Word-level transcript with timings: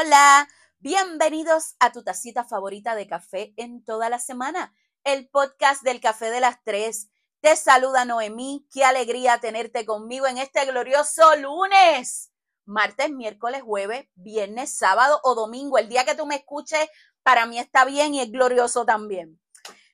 Hola, 0.00 0.48
bienvenidos 0.78 1.74
a 1.78 1.92
tu 1.92 2.02
tacita 2.02 2.44
favorita 2.44 2.94
de 2.94 3.06
café 3.06 3.52
en 3.58 3.84
toda 3.84 4.08
la 4.08 4.18
semana, 4.18 4.74
el 5.04 5.28
podcast 5.28 5.82
del 5.82 6.00
café 6.00 6.30
de 6.30 6.40
las 6.40 6.62
tres. 6.64 7.10
Te 7.40 7.54
saluda 7.54 8.06
Noemí, 8.06 8.66
qué 8.72 8.84
alegría 8.84 9.40
tenerte 9.40 9.84
conmigo 9.84 10.26
en 10.26 10.38
este 10.38 10.64
glorioso 10.64 11.36
lunes, 11.36 12.32
martes, 12.64 13.10
miércoles, 13.10 13.60
jueves, 13.60 14.06
viernes, 14.14 14.74
sábado 14.74 15.20
o 15.22 15.34
domingo. 15.34 15.76
El 15.76 15.90
día 15.90 16.06
que 16.06 16.14
tú 16.14 16.24
me 16.24 16.36
escuches, 16.36 16.88
para 17.22 17.44
mí 17.44 17.58
está 17.58 17.84
bien 17.84 18.14
y 18.14 18.22
es 18.22 18.32
glorioso 18.32 18.86
también. 18.86 19.38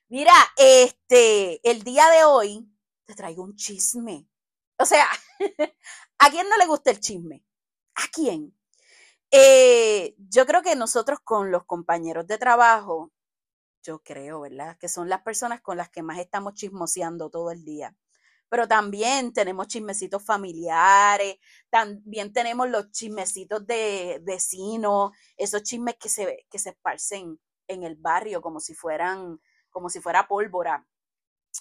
Mira, 0.07 0.33
este, 0.55 1.59
el 1.69 1.83
día 1.83 2.09
de 2.11 2.23
hoy 2.23 2.65
te 3.05 3.13
traigo 3.13 3.43
un 3.43 3.57
chisme. 3.57 4.25
O 4.77 4.85
sea, 4.85 5.05
¿a 6.19 6.29
quién 6.29 6.47
no 6.47 6.55
le 6.55 6.65
gusta 6.65 6.91
el 6.91 7.01
chisme? 7.01 7.43
¿A 7.95 8.03
quién? 8.13 8.56
Eh, 9.31 10.15
yo 10.17 10.45
creo 10.45 10.61
que 10.61 10.75
nosotros 10.75 11.19
con 11.23 11.51
los 11.51 11.65
compañeros 11.65 12.27
de 12.27 12.37
trabajo, 12.37 13.11
yo 13.83 13.99
creo, 14.03 14.41
¿verdad? 14.41 14.77
Que 14.79 14.89
son 14.89 15.09
las 15.09 15.21
personas 15.21 15.61
con 15.61 15.77
las 15.77 15.89
que 15.89 16.03
más 16.03 16.19
estamos 16.19 16.53
chismoseando 16.55 17.29
todo 17.29 17.51
el 17.51 17.63
día. 17.65 17.95
Pero 18.49 18.67
también 18.67 19.33
tenemos 19.33 19.67
chismecitos 19.67 20.23
familiares, 20.23 21.37
también 21.69 22.33
tenemos 22.33 22.69
los 22.69 22.91
chismecitos 22.91 23.65
de 23.67 24.21
vecinos, 24.23 25.11
esos 25.37 25.63
chismes 25.63 25.95
que 25.95 26.09
se, 26.09 26.45
que 26.49 26.59
se 26.59 26.69
esparcen 26.69 27.39
en 27.67 27.83
el 27.83 27.95
barrio 27.95 28.41
como 28.41 28.59
si 28.61 28.73
fueran, 28.73 29.41
como 29.69 29.89
si 29.89 29.99
fuera 30.01 30.27
pólvora. 30.27 30.87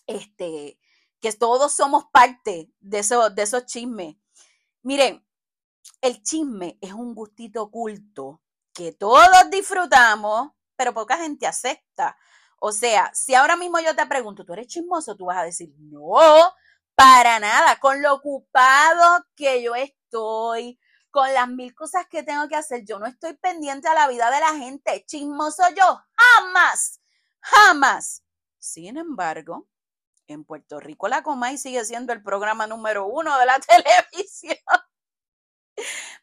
Este, 0.07 0.79
que 1.21 1.33
todos 1.33 1.73
somos 1.73 2.05
parte 2.13 2.71
de, 2.81 2.99
eso, 2.99 3.31
de 3.31 3.43
esos 3.43 3.67
chismes. 3.67 4.17
Miren, 4.83 5.27
el 6.01 6.23
chisme 6.23 6.79
es 6.81 6.93
un 6.93 7.15
gustito 7.15 7.63
oculto 7.63 8.43
que 8.73 8.93
todos 8.93 9.51
disfrutamos, 9.51 10.51
pero 10.77 10.93
poca 10.95 11.17
gente 11.17 11.47
acepta. 11.47 12.17
O 12.59 12.73
sea, 12.73 13.11
si 13.15 13.35
ahora 13.35 13.57
mismo 13.57 13.79
yo 13.81 13.95
te 13.95 14.07
pregunto, 14.07 14.45
¿tú 14.45 14.53
eres 14.53 14.67
chismoso? 14.67 15.17
Tú 15.17 15.27
vas 15.27 15.39
a 15.39 15.45
decir, 15.45 15.73
no, 15.79 16.55
para 16.95 17.39
nada, 17.41 17.79
con 17.79 18.03
lo 18.03 18.15
ocupado 18.15 19.25
que 19.35 19.63
yo 19.63 19.75
estoy, 19.75 20.79
con 21.11 21.33
las 21.33 21.49
mil 21.49 21.75
cosas 21.75 22.07
que 22.09 22.23
tengo 22.23 22.49
que 22.49 22.57
hacer, 22.57 22.85
yo 22.85 22.99
no 22.99 23.07
estoy 23.07 23.35
pendiente 23.35 23.89
a 23.89 23.95
la 23.95 24.09
vida 24.09 24.31
de 24.31 24.41
la 24.41 24.55
gente. 24.55 25.05
Chismoso 25.07 25.63
yo, 25.77 26.03
jamás, 26.17 27.01
jamás. 27.41 28.23
Sin 28.59 28.97
embargo, 28.97 29.69
en 30.27 30.45
Puerto 30.45 30.81
Rico 30.81 31.09
la 31.09 31.23
Comay 31.23 31.57
sigue 31.59 31.85
siendo 31.85 32.13
el 32.13 32.23
programa 32.23 32.67
número 32.67 33.07
uno 33.07 33.39
de 33.39 33.47
la 33.47 33.59
televisión. 34.13 34.59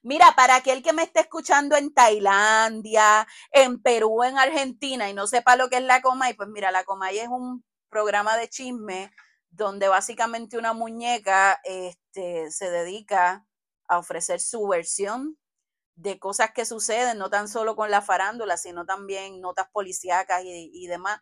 Mira, 0.01 0.33
para 0.35 0.55
aquel 0.55 0.83
que 0.83 0.93
me 0.93 1.03
esté 1.03 1.21
escuchando 1.21 1.75
en 1.75 1.93
Tailandia, 1.93 3.27
en 3.51 3.81
Perú, 3.81 4.23
en 4.23 4.37
Argentina 4.37 5.09
y 5.09 5.13
no 5.13 5.27
sepa 5.27 5.55
lo 5.55 5.69
que 5.69 5.77
es 5.77 5.83
la 5.83 6.01
Comay, 6.01 6.33
pues 6.33 6.49
mira, 6.49 6.71
la 6.71 6.83
Comay 6.83 7.19
es 7.19 7.27
un 7.27 7.63
programa 7.89 8.37
de 8.37 8.49
chisme 8.49 9.11
donde 9.49 9.87
básicamente 9.87 10.57
una 10.57 10.73
muñeca 10.73 11.59
este, 11.63 12.51
se 12.51 12.71
dedica 12.71 13.45
a 13.87 13.99
ofrecer 13.99 14.39
su 14.41 14.67
versión 14.67 15.37
de 15.95 16.19
cosas 16.19 16.51
que 16.53 16.65
suceden, 16.65 17.19
no 17.19 17.29
tan 17.29 17.47
solo 17.47 17.75
con 17.75 17.91
la 17.91 18.01
farándula, 18.01 18.57
sino 18.57 18.85
también 18.85 19.41
notas 19.41 19.67
policíacas 19.71 20.43
y, 20.43 20.71
y 20.73 20.87
demás. 20.87 21.21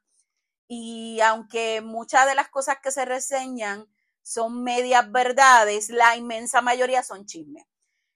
Y 0.67 1.19
aunque 1.21 1.81
muchas 1.81 2.25
de 2.27 2.35
las 2.35 2.49
cosas 2.49 2.77
que 2.81 2.91
se 2.91 3.05
reseñan 3.05 3.87
son 4.23 4.63
medias 4.63 5.11
verdades, 5.11 5.89
la 5.89 6.15
inmensa 6.15 6.61
mayoría 6.61 7.03
son 7.03 7.25
chismes. 7.25 7.65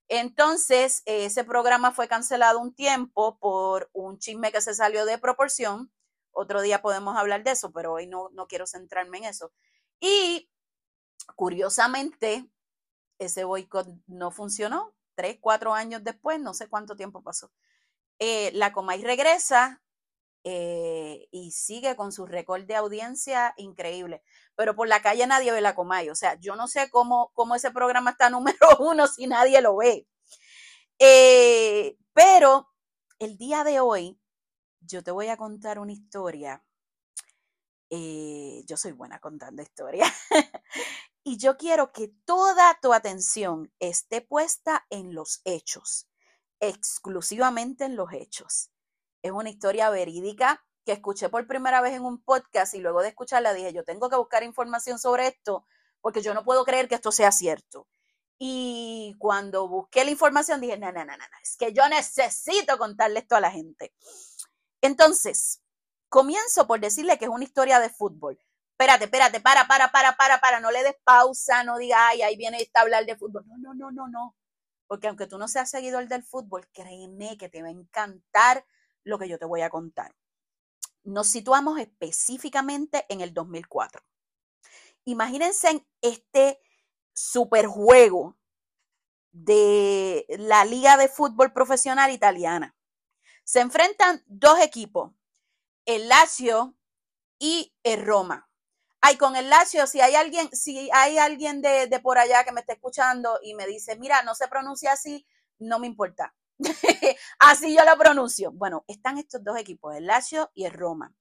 Entonces, 0.08 1.02
ese 1.06 1.44
programa 1.44 1.92
fue 1.92 2.08
cancelado 2.08 2.60
un 2.60 2.74
tiempo 2.74 3.38
por 3.40 3.90
un 3.94 4.20
chisme 4.20 4.52
que 4.52 4.62
se 4.62 4.76
salió 4.76 5.06
de 5.06 5.18
proporción. 5.18 5.92
Otro 6.32 6.62
día 6.62 6.82
podemos 6.82 7.18
hablar 7.18 7.44
de 7.44 7.52
eso, 7.52 7.72
pero 7.72 7.94
hoy 7.94 8.08
no, 8.08 8.30
no 8.34 8.48
quiero 8.48 8.68
centrarme 8.68 9.20
en 9.20 9.24
eso. 9.26 9.52
Y 10.00 10.50
curiosamente, 11.36 12.50
ese 13.20 13.44
boicot 13.44 13.88
no 14.08 14.32
funcionó. 14.32 14.94
Tres, 15.16 15.38
cuatro 15.40 15.74
años 15.74 16.04
después, 16.04 16.40
no 16.40 16.54
sé 16.54 16.68
cuánto 16.68 16.96
tiempo 16.96 17.24
pasó. 17.24 17.52
Eh, 18.20 18.52
la 18.54 18.74
Comay 18.74 19.02
regresa 19.04 19.82
eh, 20.44 21.28
y 21.32 21.52
sigue 21.52 21.96
con 21.96 22.12
su 22.12 22.26
récord 22.26 22.66
de 22.66 22.76
audiencia 22.76 23.54
increíble. 23.58 24.24
Pero 24.56 24.76
por 24.76 24.88
la 24.88 25.02
calle 25.02 25.28
nadie 25.28 25.52
ve 25.52 25.62
la 25.62 25.76
Comay. 25.76 26.10
O 26.10 26.16
sea, 26.16 26.36
yo 26.40 26.56
no 26.56 26.68
sé 26.68 26.90
cómo, 26.90 27.32
cómo 27.34 27.56
ese 27.56 27.72
programa 27.72 28.12
está 28.12 28.30
número 28.32 28.68
uno 28.80 29.08
si 29.08 29.28
nadie 29.28 29.62
lo 29.62 29.78
ve. 29.78 30.08
Eh, 31.00 31.98
pero 32.14 32.70
el 33.20 33.38
día 33.38 33.64
de 33.64 33.80
hoy 33.80 34.20
yo 34.82 35.04
te 35.04 35.12
voy 35.12 35.28
a 35.28 35.38
contar 35.38 35.80
una 35.80 35.92
historia. 35.92 36.64
Eh, 37.90 38.64
yo 38.66 38.78
soy 38.78 38.92
buena 38.92 39.20
contando 39.20 39.62
historias. 39.62 40.12
y 41.24 41.38
yo 41.38 41.58
quiero 41.58 41.92
que 41.92 42.10
toda 42.26 42.78
tu 42.82 42.94
atención 42.94 43.74
esté 43.80 44.22
puesta 44.22 44.86
en 44.90 45.14
los 45.14 45.42
hechos, 45.44 46.08
exclusivamente 46.60 47.86
en 47.86 47.96
los 47.96 48.12
hechos. 48.14 48.72
Es 49.22 49.32
una 49.32 49.50
historia 49.50 49.90
verídica 49.90 50.64
que 50.86 50.94
escuché 50.94 51.30
por 51.30 51.46
primera 51.48 51.82
vez 51.82 51.94
en 51.94 52.06
un 52.06 52.22
podcast 52.22 52.76
y 52.76 52.80
luego 52.80 53.02
de 53.02 53.10
escucharla 53.10 53.54
dije, 53.54 53.74
yo 53.74 53.84
tengo 53.84 54.10
que 54.10 54.16
buscar 54.16 54.44
información 54.44 55.00
sobre 55.00 55.28
esto 55.28 55.66
porque 56.00 56.22
yo 56.22 56.34
no 56.34 56.44
puedo 56.44 56.64
creer 56.64 56.88
que 56.88 56.96
esto 56.96 57.12
sea 57.12 57.32
cierto. 57.32 57.88
Y 58.38 59.16
cuando 59.18 59.68
busqué 59.68 60.06
la 60.06 60.12
información 60.12 60.62
dije, 60.62 60.78
no, 60.78 60.92
no, 60.92 61.04
no, 61.06 61.18
no, 61.18 61.24
es 61.42 61.58
que 61.58 61.74
yo 61.74 61.88
necesito 61.90 62.78
contarle 62.78 63.20
esto 63.20 63.36
a 63.36 63.40
la 63.40 63.50
gente. 63.50 63.94
Entonces, 64.82 65.62
comienzo 66.10 66.68
por 66.68 66.80
decirle 66.80 67.18
que 67.18 67.26
es 67.26 67.32
una 67.32 67.44
historia 67.44 67.80
de 67.80 67.90
fútbol. 67.90 68.38
Espérate, 68.72 69.06
espérate, 69.06 69.40
para, 69.40 69.68
para, 69.68 69.90
para, 69.90 70.16
para, 70.18 70.40
para, 70.40 70.60
no 70.60 70.70
le 70.70 70.84
des 70.84 70.96
pausa, 71.04 71.64
no 71.64 71.78
digas, 71.78 72.00
ay, 72.02 72.22
ahí 72.22 72.36
viene 72.36 72.62
esta 72.62 72.82
hablar 72.82 73.06
de 73.06 73.16
fútbol. 73.16 73.46
No, 73.48 73.58
no, 73.58 73.74
no, 73.74 73.92
no, 73.92 74.08
no. 74.10 74.36
Porque 74.86 75.08
aunque 75.08 75.28
tú 75.28 75.38
no 75.38 75.48
seas 75.48 75.70
seguidor 75.70 76.08
del 76.08 76.24
fútbol, 76.24 76.68
créeme 76.74 77.38
que 77.38 77.50
te 77.50 77.62
va 77.62 77.70
a 77.70 77.72
encantar 77.72 78.66
lo 79.04 79.18
que 79.18 79.30
yo 79.30 79.40
te 79.40 79.46
voy 79.46 79.62
a 79.62 79.70
contar. 79.70 80.14
Nos 81.06 81.28
situamos 81.28 81.80
específicamente 81.80 83.06
en 83.10 83.22
el 83.22 83.34
2004. 83.34 84.04
Imagínense 85.06 85.70
en 85.70 85.88
este 86.02 86.60
superjuego 87.14 88.38
de 89.32 90.26
la 90.40 90.66
Liga 90.66 90.98
de 90.98 91.08
Fútbol 91.08 91.54
Profesional 91.54 92.12
Italiana. 92.12 92.76
Se 93.44 93.60
enfrentan 93.60 94.24
dos 94.26 94.60
equipos, 94.60 95.12
el 95.86 96.10
Lazio 96.10 96.76
y 97.38 97.76
el 97.84 98.04
Roma. 98.04 98.50
Ay, 99.00 99.18
con 99.18 99.36
el 99.36 99.50
Lazio, 99.50 99.86
si 99.86 100.02
hay 100.02 100.16
alguien, 100.16 100.50
si 100.56 100.90
hay 100.92 101.20
alguien 101.20 101.62
de, 101.62 101.86
de 101.86 102.00
por 102.00 102.18
allá 102.18 102.44
que 102.44 102.52
me 102.52 102.62
está 102.62 102.74
escuchando 102.74 103.40
y 103.44 103.54
me 103.54 103.68
dice, 103.68 103.96
mira, 103.98 104.24
no 104.24 104.34
se 104.34 104.48
pronuncia 104.48 104.94
así, 104.94 105.28
no 105.60 105.78
me 105.78 105.86
importa. 105.86 106.34
Así 107.40 107.76
yo 107.76 107.84
lo 107.86 107.98
pronuncio. 107.98 108.52
Bueno, 108.52 108.86
están 108.88 109.18
estos 109.18 109.44
dos 109.44 109.58
equipos, 109.58 109.96
el 109.96 110.08
Lazio 110.08 110.52
y 110.54 110.66
el 110.66 110.74
Roma. 110.74 111.14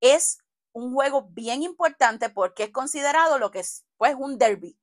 Es 0.00 0.38
un 0.72 0.92
juego 0.94 1.28
bien 1.30 1.62
importante 1.62 2.30
porque 2.30 2.64
es 2.64 2.70
considerado 2.70 3.38
lo 3.38 3.50
que 3.50 3.60
es 3.60 3.84
pues 3.96 4.14
un 4.18 4.38
derby. 4.38 4.78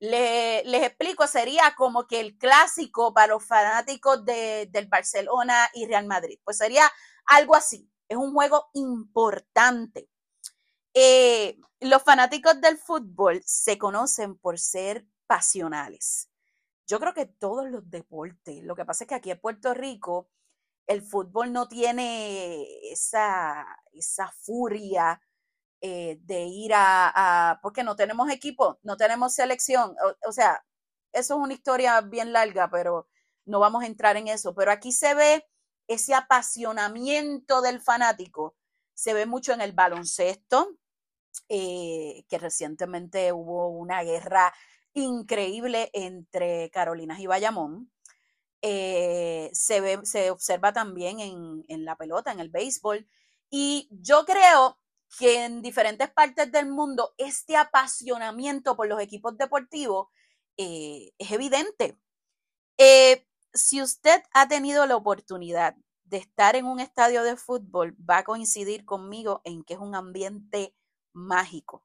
les 0.00 0.82
explico, 0.82 1.26
sería 1.26 1.74
como 1.76 2.06
que 2.06 2.20
el 2.20 2.36
clásico 2.38 3.12
para 3.14 3.28
los 3.34 3.44
fanáticos 3.44 4.24
de, 4.24 4.68
del 4.70 4.86
Barcelona 4.86 5.68
y 5.74 5.86
Real 5.86 6.06
Madrid. 6.06 6.38
Pues 6.44 6.58
sería 6.58 6.90
algo 7.26 7.54
así. 7.54 7.90
Es 8.08 8.16
un 8.16 8.32
juego 8.32 8.70
importante. 8.74 10.08
Eh, 10.94 11.58
los 11.80 12.02
fanáticos 12.02 12.60
del 12.60 12.78
fútbol 12.78 13.42
se 13.44 13.78
conocen 13.78 14.36
por 14.38 14.58
ser 14.58 15.06
pasionales 15.26 16.28
yo 16.86 17.00
creo 17.00 17.14
que 17.14 17.26
todos 17.26 17.68
los 17.70 17.88
deportes, 17.90 18.62
lo 18.62 18.76
que 18.76 18.84
pasa 18.84 19.04
es 19.04 19.08
que 19.08 19.14
aquí 19.14 19.30
en 19.30 19.40
Puerto 19.40 19.74
Rico 19.74 20.28
el 20.86 21.02
fútbol 21.02 21.52
no 21.52 21.68
tiene 21.68 22.66
esa, 22.90 23.66
esa 23.92 24.30
furia 24.32 25.20
eh, 25.80 26.18
de 26.22 26.44
ir 26.44 26.72
a, 26.74 27.58
porque 27.62 27.84
no 27.84 27.96
tenemos 27.96 28.30
equipo, 28.30 28.78
no 28.82 28.96
tenemos 28.96 29.34
selección, 29.34 29.94
o, 30.26 30.32
sea, 30.32 30.64
eso 31.12 31.34
es 31.34 31.40
una 31.40 31.54
historia 31.54 32.00
bien 32.00 32.32
larga, 32.32 32.70
pero 32.70 33.08
no 33.46 33.60
vamos 33.60 33.82
a 33.82 33.86
entrar 33.86 34.16
en 34.16 34.28
eso, 34.28 34.54
pero 34.54 34.72
aquí 34.72 34.92
se 34.92 35.14
ve 35.14 35.46
ese 35.86 36.14
apasionamiento 36.14 37.60
del 37.62 37.80
fanático, 37.80 38.56
se 38.94 39.14
ve 39.14 39.26
mucho 39.26 39.52
en 39.52 39.60
el 39.60 39.72
baloncesto, 39.72 40.78
eh, 41.48 42.24
que 42.28 42.38
recientemente 42.38 43.32
hubo 43.32 43.68
una 43.68 44.02
guerra 44.02 44.54
increíble 44.94 45.90
entre 45.92 46.70
Carolinas 46.70 47.20
y 47.20 47.26
Bayamón. 47.26 47.90
Eh, 48.62 49.50
se, 49.52 49.80
ve, 49.80 50.00
se 50.04 50.30
observa 50.30 50.72
también 50.72 51.20
en, 51.20 51.84
la 51.84 51.96
pelota, 51.96 52.32
en 52.32 52.40
el 52.40 52.48
béisbol. 52.48 53.06
Y 53.50 53.88
yo 53.90 54.24
creo 54.24 54.78
que 55.18 55.44
en 55.44 55.62
diferentes 55.62 56.10
partes 56.10 56.50
del 56.50 56.68
mundo 56.68 57.14
este 57.18 57.56
apasionamiento 57.56 58.76
por 58.76 58.88
los 58.88 59.00
equipos 59.00 59.36
deportivos 59.36 60.08
eh, 60.56 61.12
es 61.18 61.30
evidente. 61.30 61.98
Eh, 62.78 63.26
si 63.52 63.82
usted 63.82 64.22
ha 64.32 64.48
tenido 64.48 64.86
la 64.86 64.96
oportunidad 64.96 65.76
de 66.04 66.16
estar 66.18 66.56
en 66.56 66.66
un 66.66 66.80
estadio 66.80 67.22
de 67.22 67.36
fútbol, 67.36 67.96
va 68.08 68.18
a 68.18 68.24
coincidir 68.24 68.84
conmigo 68.84 69.40
en 69.44 69.62
que 69.64 69.74
es 69.74 69.80
un 69.80 69.94
ambiente 69.94 70.74
mágico. 71.12 71.84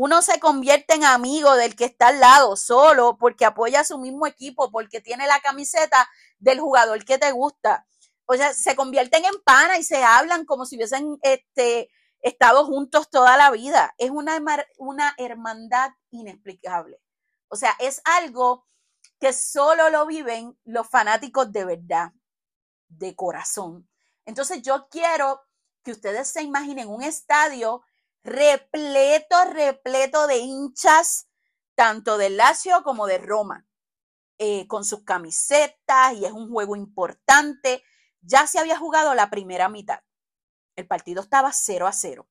Uno 0.00 0.22
se 0.22 0.38
convierte 0.38 0.94
en 0.94 1.02
amigo 1.02 1.56
del 1.56 1.74
que 1.74 1.86
está 1.86 2.06
al 2.06 2.20
lado 2.20 2.54
solo 2.54 3.18
porque 3.18 3.44
apoya 3.44 3.80
a 3.80 3.84
su 3.84 3.98
mismo 3.98 4.28
equipo, 4.28 4.70
porque 4.70 5.00
tiene 5.00 5.26
la 5.26 5.40
camiseta 5.40 6.08
del 6.38 6.60
jugador 6.60 7.04
que 7.04 7.18
te 7.18 7.32
gusta. 7.32 7.84
O 8.24 8.34
sea, 8.34 8.54
se 8.54 8.76
convierten 8.76 9.24
en 9.24 9.42
pana 9.44 9.76
y 9.76 9.82
se 9.82 10.04
hablan 10.04 10.44
como 10.44 10.66
si 10.66 10.76
hubiesen 10.76 11.18
este, 11.22 11.90
estado 12.20 12.64
juntos 12.64 13.10
toda 13.10 13.36
la 13.36 13.50
vida. 13.50 13.92
Es 13.98 14.10
una, 14.10 14.40
una 14.76 15.16
hermandad 15.18 15.90
inexplicable. 16.12 17.00
O 17.48 17.56
sea, 17.56 17.74
es 17.80 18.00
algo 18.04 18.68
que 19.18 19.32
solo 19.32 19.90
lo 19.90 20.06
viven 20.06 20.56
los 20.62 20.88
fanáticos 20.88 21.50
de 21.50 21.64
verdad, 21.64 22.12
de 22.86 23.16
corazón. 23.16 23.88
Entonces 24.26 24.62
yo 24.62 24.86
quiero 24.88 25.40
que 25.82 25.90
ustedes 25.90 26.28
se 26.28 26.42
imaginen 26.42 26.88
un 26.88 27.02
estadio 27.02 27.82
repleto, 28.28 29.44
repleto 29.52 30.26
de 30.26 30.38
hinchas, 30.38 31.28
tanto 31.74 32.18
del 32.18 32.36
Lazio 32.36 32.82
como 32.82 33.06
de 33.06 33.18
Roma, 33.18 33.66
eh, 34.38 34.66
con 34.68 34.84
sus 34.84 35.02
camisetas 35.02 36.14
y 36.14 36.24
es 36.24 36.32
un 36.32 36.50
juego 36.50 36.76
importante. 36.76 37.82
Ya 38.20 38.46
se 38.46 38.58
había 38.58 38.78
jugado 38.78 39.14
la 39.14 39.30
primera 39.30 39.68
mitad. 39.68 40.00
El 40.76 40.86
partido 40.86 41.22
estaba 41.22 41.52
0 41.52 41.86
a 41.86 41.92
0. 41.92 42.28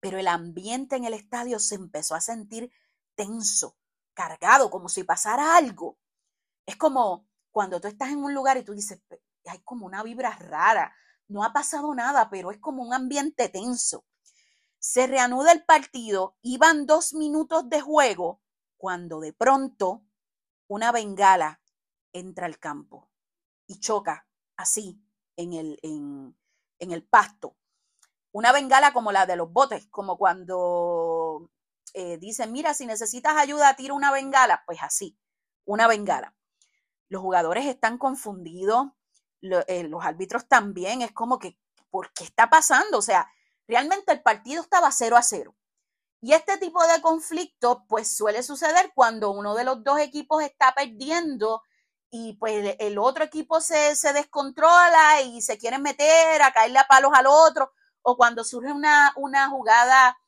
Pero 0.00 0.18
el 0.18 0.28
ambiente 0.28 0.96
en 0.96 1.04
el 1.04 1.14
estadio 1.14 1.58
se 1.58 1.74
empezó 1.74 2.14
a 2.14 2.20
sentir 2.20 2.72
tenso, 3.14 3.76
cargado, 4.14 4.70
como 4.70 4.88
si 4.88 5.04
pasara 5.04 5.56
algo. 5.56 5.98
Es 6.66 6.76
como 6.76 7.28
cuando 7.50 7.80
tú 7.80 7.88
estás 7.88 8.10
en 8.10 8.22
un 8.22 8.34
lugar 8.34 8.56
y 8.56 8.64
tú 8.64 8.72
dices, 8.72 9.00
hay 9.46 9.60
como 9.60 9.86
una 9.86 10.02
vibra 10.02 10.30
rara, 10.36 10.94
no 11.28 11.44
ha 11.44 11.52
pasado 11.52 11.94
nada, 11.94 12.28
pero 12.30 12.50
es 12.50 12.58
como 12.58 12.82
un 12.82 12.92
ambiente 12.92 13.48
tenso. 13.48 14.04
Se 14.80 15.06
reanuda 15.06 15.52
el 15.52 15.62
partido, 15.62 16.36
iban 16.40 16.86
dos 16.86 17.12
minutos 17.12 17.68
de 17.68 17.82
juego, 17.82 18.40
cuando 18.78 19.20
de 19.20 19.34
pronto 19.34 20.02
una 20.68 20.90
bengala 20.90 21.60
entra 22.14 22.46
al 22.46 22.58
campo 22.58 23.10
y 23.66 23.78
choca 23.78 24.26
así 24.56 24.98
en 25.36 25.52
el, 25.52 25.78
en, 25.82 26.34
en 26.78 26.92
el 26.92 27.04
pasto. 27.06 27.56
Una 28.32 28.52
bengala 28.52 28.94
como 28.94 29.12
la 29.12 29.26
de 29.26 29.36
los 29.36 29.52
botes, 29.52 29.86
como 29.88 30.16
cuando 30.16 31.50
eh, 31.92 32.16
dicen, 32.16 32.50
mira, 32.50 32.72
si 32.72 32.86
necesitas 32.86 33.36
ayuda, 33.36 33.76
tira 33.76 33.92
una 33.92 34.10
bengala, 34.10 34.62
pues 34.64 34.78
así, 34.82 35.18
una 35.66 35.88
bengala. 35.88 36.34
Los 37.08 37.20
jugadores 37.20 37.66
están 37.66 37.98
confundidos, 37.98 38.86
eh, 39.42 39.82
los 39.84 40.04
árbitros 40.04 40.48
también, 40.48 41.02
es 41.02 41.12
como 41.12 41.38
que, 41.38 41.58
¿por 41.90 42.14
qué 42.14 42.24
está 42.24 42.48
pasando? 42.48 42.96
O 42.96 43.02
sea, 43.02 43.30
realmente 43.70 44.12
el 44.12 44.22
partido 44.22 44.62
estaba 44.62 44.92
0 44.92 45.16
a 45.16 45.22
0. 45.22 45.56
Y 46.20 46.34
este 46.34 46.58
tipo 46.58 46.86
de 46.86 47.00
conflicto, 47.00 47.86
pues 47.88 48.14
suele 48.14 48.42
suceder 48.42 48.92
cuando 48.94 49.30
uno 49.30 49.54
de 49.54 49.64
los 49.64 49.82
dos 49.82 49.98
equipos 50.00 50.42
está 50.42 50.74
perdiendo 50.74 51.62
y 52.10 52.34
pues 52.34 52.76
el 52.78 52.98
otro 52.98 53.24
equipo 53.24 53.60
se, 53.60 53.94
se 53.96 54.12
descontrola 54.12 55.22
y 55.22 55.40
se 55.40 55.56
quiere 55.56 55.78
meter 55.78 56.42
a 56.42 56.52
caerle 56.52 56.80
a 56.80 56.88
palos 56.88 57.12
al 57.14 57.26
otro, 57.26 57.72
o 58.02 58.16
cuando 58.16 58.44
surge 58.44 58.72
una, 58.72 59.12
una 59.16 59.48
jugada 59.48 60.18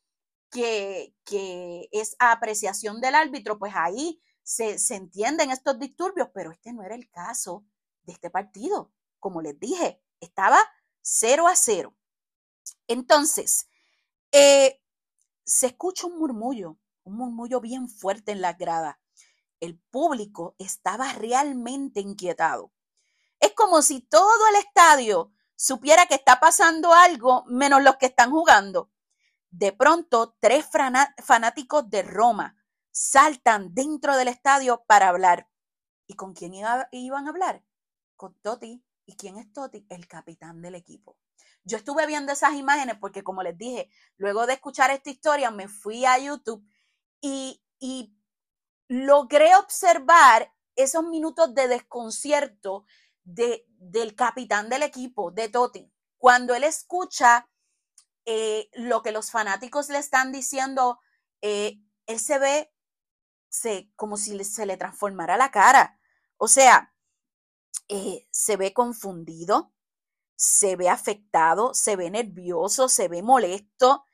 que, 0.51 1.15
que, 1.25 1.89
es 1.91 2.15
apreciación 2.19 3.01
del 3.01 3.15
árbitro, 3.15 3.59
pues 3.59 3.73
ahí 3.75 4.23
se, 4.43 4.79
se 4.79 4.95
entienden 4.95 5.51
estos 5.51 5.79
disturbios, 5.79 6.29
pero 6.33 6.53
este 6.53 6.73
no 6.73 6.83
era 6.83 6.95
el 6.95 7.11
caso 7.11 7.65
de 8.05 8.13
este 8.13 8.31
partido. 8.31 8.93
Como 9.19 9.43
les 9.43 9.59
dije, 9.59 10.01
estaba 10.21 10.59
0 11.03 11.49
a 11.49 11.57
0. 11.57 11.95
Entonces, 12.87 13.69
eh, 14.33 14.81
se 15.45 15.67
escucha 15.67 16.07
un 16.07 16.19
murmullo, 16.19 16.79
un 17.05 17.17
murmullo 17.17 17.61
bien 17.61 17.89
fuerte 17.89 18.33
en 18.33 18.41
la 18.41 18.53
grada 18.55 19.03
el 19.63 19.79
público 19.79 20.57
estaba 20.59 21.13
realmente 21.13 22.01
inquietado. 22.01 22.73
Es 23.39 23.53
como 23.55 23.81
si 23.81 24.01
todo 24.01 24.49
el 24.49 24.57
estadio 24.57 25.33
supiera 25.55 26.07
que 26.07 26.17
está 26.17 26.41
pasando 26.41 26.93
algo 26.93 27.45
menos 27.47 27.81
los 27.81 27.97
que 27.97 28.07
están 28.07 28.33
jugando. 28.33 28.91
De 29.51 29.73
pronto, 29.73 30.37
tres 30.41 30.67
fanáticos 31.19 31.89
de 31.89 32.03
Roma 32.03 32.57
saltan 32.91 33.73
dentro 33.73 34.17
del 34.17 34.27
estadio 34.27 34.83
para 34.89 35.09
hablar. 35.09 35.49
¿Y 36.09 36.15
con 36.15 36.35
quién 36.35 36.55
iban 36.55 37.27
a 37.27 37.31
hablar? 37.31 37.65
Con 38.17 38.35
Totti. 38.43 38.85
¿Y 39.07 39.15
quién 39.15 39.39
es 39.39 39.53
Totti? 39.53 39.87
El 39.89 40.09
capitán 40.09 40.61
del 40.61 40.75
equipo. 40.75 41.17
Yo 41.65 41.77
estuve 41.77 42.07
viendo 42.07 42.33
esas 42.33 42.55
imágenes 42.55 42.97
porque, 43.01 43.23
como 43.23 43.43
les 43.43 43.57
dije, 43.57 43.91
luego 44.17 44.47
de 44.47 44.55
escuchar 44.55 44.91
esta 44.91 45.11
historia, 45.11 45.51
me 45.51 45.69
fui 45.69 46.05
a 46.05 46.19
YouTube 46.19 46.65
y, 47.21 47.63
y 47.79 48.15
logré 48.89 49.55
observar 49.57 50.53
esos 50.77 51.05
minutos 51.05 51.55
de 51.55 51.69
desconcierto 51.69 52.85
de, 53.25 53.65
del 53.69 54.15
capitán 54.15 54.69
del 54.69 54.83
equipo, 54.83 55.31
de 55.31 55.49
Totti, 55.49 55.93
cuando 56.19 56.55
él 56.55 56.65
escucha 56.65 57.49
eh, 58.25 58.69
lo 58.75 59.03
que 59.03 59.13
los 59.13 59.31
fanáticos 59.31 59.89
le 59.89 59.99
están 59.99 60.33
diciendo, 60.33 61.01
eh, 61.41 61.81
él 62.07 62.21
se 62.21 62.39
ve 62.39 62.73
se, 63.53 63.91
como 63.97 64.17
si 64.17 64.43
se 64.45 64.67
le 64.67 64.77
transformara 64.77 65.37
la 65.37 65.51
cara. 65.51 65.99
O 66.39 66.49
sea, 66.49 66.95
eh, 67.89 68.27
se 68.31 68.57
ve 68.57 68.73
confundido, 68.73 69.73
se 70.37 70.77
ve 70.77 70.89
afectado, 70.89 71.75
se 71.75 71.97
ve 71.97 72.11
nervioso, 72.11 72.89
se 72.89 73.09
ve 73.09 73.23
molesto, 73.23 74.05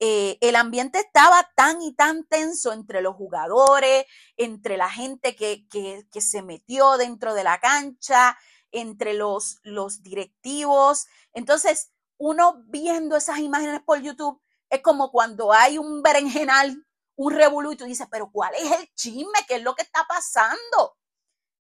eh, 0.00 0.38
el 0.40 0.54
ambiente 0.54 1.00
estaba 1.00 1.50
tan 1.56 1.82
y 1.82 1.92
tan 1.94 2.24
tenso 2.24 2.72
entre 2.72 3.02
los 3.02 3.16
jugadores, 3.16 4.06
entre 4.36 4.76
la 4.76 4.88
gente 4.88 5.34
que, 5.34 5.66
que, 5.68 6.20
se 6.20 6.42
metió 6.42 6.96
dentro 6.96 7.34
de 7.34 7.42
la 7.42 7.58
cancha, 7.58 8.38
entre 8.70 9.14
los, 9.14 9.58
los 9.64 10.02
directivos. 10.02 11.06
Entonces, 11.32 11.90
uno 12.16 12.62
viendo 12.66 13.16
esas 13.16 13.38
imágenes 13.38 13.80
por 13.84 14.00
YouTube, 14.00 14.40
es 14.70 14.82
como 14.82 15.10
cuando 15.10 15.52
hay 15.52 15.78
un 15.78 16.02
berenjenal, 16.02 16.86
un 17.16 17.32
revolú, 17.32 17.72
y 17.72 17.76
tú 17.76 17.84
dices, 17.84 18.06
pero 18.10 18.30
¿cuál 18.30 18.54
es 18.54 18.70
el 18.70 18.94
chisme? 18.94 19.38
¿Qué 19.48 19.56
es 19.56 19.62
lo 19.62 19.74
que 19.74 19.82
está 19.82 20.06
pasando? 20.06 20.96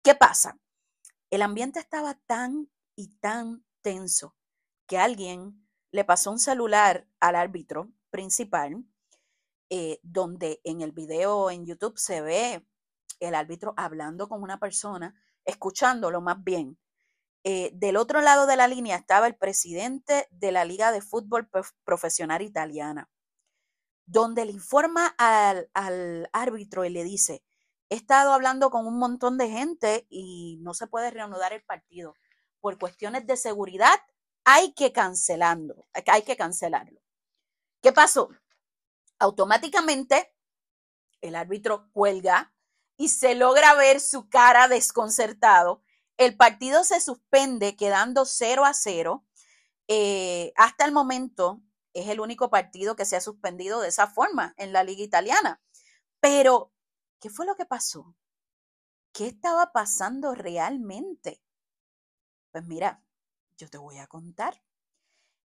¿Qué 0.03 0.15
pasa? 0.15 0.58
El 1.29 1.43
ambiente 1.43 1.79
estaba 1.79 2.15
tan 2.25 2.72
y 2.96 3.10
tan 3.17 3.64
que 4.88 4.98
alguien 4.98 5.68
le 5.92 6.04
pasó 6.04 6.32
un 6.32 6.39
celular 6.39 7.08
al 7.20 7.36
árbitro 7.36 7.92
principal, 8.10 8.84
eh, 9.70 10.00
donde 10.04 10.62
en 10.63 10.82
el 10.82 10.92
video 10.92 11.50
en 11.51 11.65
YouTube 11.65 11.98
se 11.98 12.22
ve 12.22 12.68
el 13.20 13.36
árbitro 13.36 13.74
hablando 13.77 14.27
con 14.27 14.42
una 14.42 14.60
persona, 14.60 15.15
escuchándolo 15.46 16.22
más 16.22 16.44
bien. 16.44 16.77
Eh, 17.44 17.72
del 17.74 17.98
otro 17.98 18.22
lado 18.22 18.48
de 18.48 18.56
la 18.56 18.68
línea 18.68 18.96
estaba 18.96 19.27
el 19.27 19.36
presidente 19.36 20.27
de 20.32 20.51
la 20.51 20.65
Liga 20.65 20.92
de 20.92 21.01
Fútbol 21.01 21.48
Profesional 21.84 22.42
Italiana, 22.42 23.10
donde 24.08 24.46
le 24.46 24.51
informa 24.51 25.13
al, 25.18 25.70
al 25.74 26.27
árbitro 26.34 26.86
y 26.86 26.89
le 26.89 27.04
dice, 27.04 27.44
he 27.89 27.96
estado 27.96 28.34
hablando 28.34 28.72
con 28.72 28.88
un 28.88 28.98
montón 28.98 29.38
de 29.38 29.50
gente 29.50 30.08
y 30.10 30.58
no 30.62 30.74
se 30.74 30.88
puede 30.88 31.12
reanudar 31.12 31.54
el 31.54 31.63
partido. 31.63 32.15
Por 32.65 32.79
cuestiones 32.79 33.27
de 33.27 33.38
seguridad 33.38 33.93
hay 34.43 34.74
que 34.74 34.91
cancelarlo, 34.91 35.88
hay 36.07 36.24
que 36.24 36.36
cancelarlo. 36.36 37.00
¿Qué 37.79 37.93
pasó? 37.93 38.29
Automáticamente 39.19 40.36
el 41.22 41.36
árbitro 41.36 41.91
cuelga 41.91 42.55
y 42.98 43.10
se 43.10 43.36
logra 43.36 43.75
ver 43.75 44.00
su 44.00 44.29
cara 44.29 44.67
desconcertado. 44.67 45.84
El 46.17 46.38
partido 46.38 46.84
se 46.84 47.00
suspende 47.01 47.75
quedando 47.75 48.25
0 48.25 48.65
a 48.65 48.74
0. 48.74 49.24
Eh, 49.88 50.51
hasta 50.55 50.86
el 50.86 50.91
momento 50.91 51.62
es 51.93 52.10
el 52.10 52.19
único 52.19 52.50
partido 52.50 52.95
que 52.95 53.05
se 53.05 53.15
ha 53.15 53.22
suspendido 53.22 53.79
de 53.79 53.89
esa 53.89 54.07
forma 54.07 54.55
en 54.57 54.74
la 54.74 54.84
liga 54.84 55.03
italiana. 55.03 55.62
Pero, 56.19 56.74
¿qué 57.19 57.29
fue 57.29 57.45
lo 57.45 57.55
que 57.55 57.67
pasó? 57.67 58.15
¿Qué 59.13 59.27
estaba 59.27 59.72
pasando 59.72 60.34
realmente? 60.34 61.45
Pues 62.55 62.67
mira, 62.67 63.03
yo 63.57 63.69
te 63.69 63.77
voy 63.77 63.97
a 63.97 64.07
contar. 64.07 64.63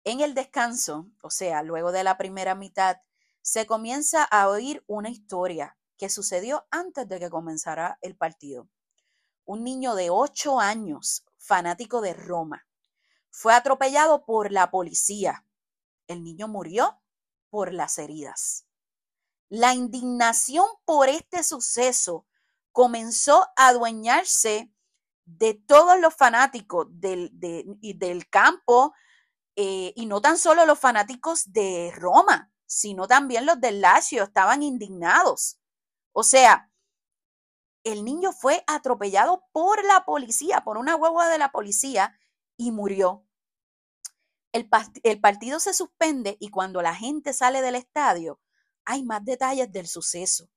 En 0.05 0.21
el 0.21 0.33
descanso, 0.33 1.09
o 1.21 1.29
sea, 1.29 1.61
luego 1.61 1.91
de 1.91 2.05
la 2.05 2.17
primera 2.17 2.55
mitad, 2.55 2.95
se 3.41 3.65
comienza 3.65 4.23
a 4.23 4.47
oír 4.47 4.85
una 4.87 5.09
historia 5.09 5.77
que 5.97 6.09
sucedió 6.09 6.65
antes 6.71 7.05
de 7.09 7.19
que 7.19 7.29
comenzara 7.29 7.99
el 7.99 8.15
partido. 8.15 8.69
Un 9.43 9.65
niño 9.65 9.95
de 9.95 10.11
8 10.11 10.61
años, 10.61 11.25
fanático 11.35 11.99
de 11.99 12.13
Roma, 12.13 12.65
fue 13.29 13.53
atropellado 13.53 14.23
por 14.23 14.53
la 14.53 14.71
policía. 14.71 15.45
El 16.07 16.23
niño 16.23 16.47
murió 16.47 17.01
por 17.49 17.73
las 17.73 17.97
heridas. 17.97 18.65
La 19.49 19.73
indignación 19.73 20.67
por 20.85 21.09
este 21.09 21.43
suceso 21.43 22.25
comenzó 22.71 23.43
a 23.57 23.67
adueñarse 23.67 24.72
de 25.25 25.53
todos 25.53 25.99
los 25.99 26.13
fanáticos 26.15 26.87
del, 26.89 27.29
del 27.33 28.29
campo, 28.29 28.93
eh, 29.55 29.93
y 29.95 30.05
no 30.05 30.21
tan 30.21 30.37
solo 30.37 30.65
los 30.65 30.79
fanáticos 30.79 31.51
de 31.51 31.91
Roma, 31.95 32.51
sino 32.65 33.07
también 33.07 33.45
los 33.45 33.61
del 33.61 33.81
Lazio, 33.81 34.23
estaban 34.23 34.63
indignados. 34.63 35.59
O 36.11 36.23
sea, 36.23 36.71
el 37.83 38.03
niño 38.03 38.31
fue 38.31 38.63
atropellado 38.67 39.45
por 39.51 39.83
la 39.85 40.05
policía, 40.05 40.63
por 40.63 40.77
una 40.77 40.95
hueva 40.95 41.29
de 41.29 41.37
la 41.37 41.51
policía, 41.51 42.17
y 42.57 42.71
murió. 42.71 43.25
El, 44.51 44.69
el, 45.03 45.19
partido 45.19 45.59
se 45.59 45.73
suspende 45.73 46.37
y 46.39 46.49
cuando 46.49 46.81
la 46.81 46.95
gente 46.95 47.33
sale 47.33 47.61
del 47.61 47.75
estadio, 47.75 48.39
hay 48.85 49.03
más 49.03 49.23
detalles 49.25 49.71
del 49.71 49.87
suceso. 49.87 50.49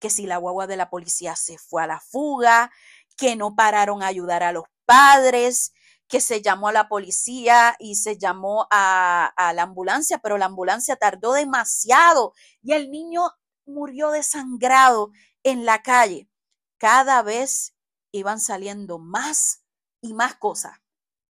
Que 0.00 0.10
si 0.10 0.26
la 0.26 0.38
guagua 0.38 0.66
de 0.66 0.76
la 0.76 0.90
policía 0.90 1.36
se 1.36 1.58
fue 1.58 1.82
a 1.82 1.86
la 1.86 2.00
fuga, 2.00 2.72
que 3.20 3.36
no 3.36 3.54
pararon 3.54 4.02
a 4.02 4.06
ayudar 4.06 4.42
a 4.42 4.50
los 4.50 4.64
padres, 4.86 5.74
que 6.08 6.22
se 6.22 6.40
llamó 6.40 6.68
a 6.68 6.72
la 6.72 6.88
policía 6.88 7.76
y 7.78 7.96
se 7.96 8.16
llamó 8.16 8.66
a, 8.70 9.52
la 9.54 9.62
ambulancia, 9.62 10.20
pero 10.20 10.38
la 10.38 10.46
ambulancia 10.46 10.96
tardó 10.96 11.34
demasiado 11.34 12.32
y 12.62 12.72
el 12.72 12.90
niño 12.90 13.30
murió 13.66 14.10
desangrado 14.10 15.10
en 15.42 15.66
la 15.66 15.82
calle. 15.82 16.30
Cada 16.78 17.20
vez 17.20 17.76
iban 18.10 18.40
saliendo 18.40 18.98
más 18.98 19.64
y 20.00 20.14
más 20.14 20.36
cosas. 20.36 20.78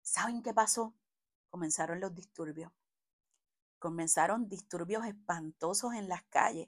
¿Saben 0.02 0.42
qué 0.42 0.56
pasó? 0.56 0.96
Comenzaron 1.52 2.00
los 2.00 2.16
disturbios. 2.16 2.72
Comenzaron 3.78 4.50
disturbios 4.50 5.06
espantosos 5.06 5.94
en 5.94 6.10
las 6.10 6.24
calles 6.24 6.68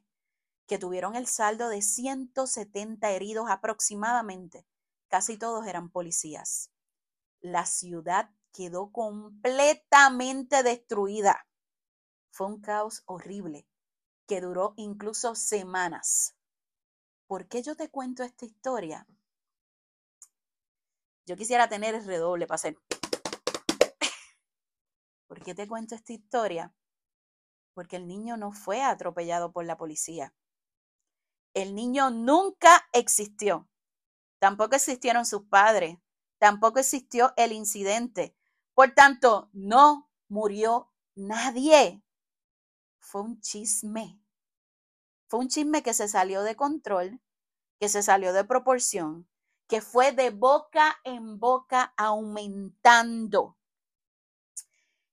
que 0.67 0.77
tuvieron 0.77 1.15
el 1.15 1.25
saldo 1.25 1.69
de 1.69 1.81
170 1.81 3.09
heridos 3.09 3.49
aproximadamente. 3.49 4.67
Casi 5.09 5.37
todos 5.37 5.65
eran 5.67 5.89
policías 5.89 6.71
la 7.41 7.65
ciudad 7.65 8.29
quedó 8.51 8.91
completamente 8.91 10.63
destruida. 10.63 11.47
Fue 12.31 12.47
un 12.47 12.61
caos 12.61 13.03
horrible 13.05 13.67
que 14.27 14.41
duró 14.41 14.73
incluso 14.77 15.35
semanas. 15.35 16.35
¿Por 17.27 17.47
qué 17.47 17.61
yo 17.61 17.75
te 17.75 17.89
cuento 17.89 18.23
esta 18.23 18.45
historia? 18.45 19.07
Yo 21.25 21.35
quisiera 21.35 21.67
tener 21.67 21.95
el 21.95 22.05
redoble 22.05 22.47
para 22.47 22.55
hacer. 22.55 22.77
¿Por 25.27 25.43
qué 25.43 25.53
te 25.53 25.67
cuento 25.67 25.95
esta 25.95 26.13
historia? 26.13 26.73
Porque 27.73 27.97
el 27.97 28.07
niño 28.07 28.37
no 28.37 28.51
fue 28.51 28.81
atropellado 28.81 29.51
por 29.51 29.65
la 29.65 29.77
policía. 29.77 30.33
El 31.53 31.75
niño 31.75 32.09
nunca 32.11 32.87
existió. 32.93 33.67
Tampoco 34.39 34.75
existieron 34.75 35.25
sus 35.25 35.43
padres 35.43 35.97
tampoco 36.37 36.79
existió 36.79 37.33
el 37.35 37.51
incidente. 37.51 38.35
Por 38.73 38.93
tanto, 38.93 39.49
no 39.53 40.09
murió 40.27 40.91
nadie. 41.15 42.01
Fue 42.99 43.21
un 43.21 43.41
chisme. 43.41 44.19
Fue 45.27 45.39
un 45.39 45.47
chisme 45.47 45.83
que 45.83 45.93
se 45.93 46.07
salió 46.07 46.43
de 46.43 46.55
control, 46.55 47.19
que 47.79 47.89
se 47.89 48.03
salió 48.03 48.33
de 48.33 48.45
proporción, 48.45 49.27
que 49.67 49.81
fue 49.81 50.11
de 50.11 50.29
boca 50.29 50.99
en 51.03 51.39
boca 51.39 51.93
aumentando. 51.97 53.57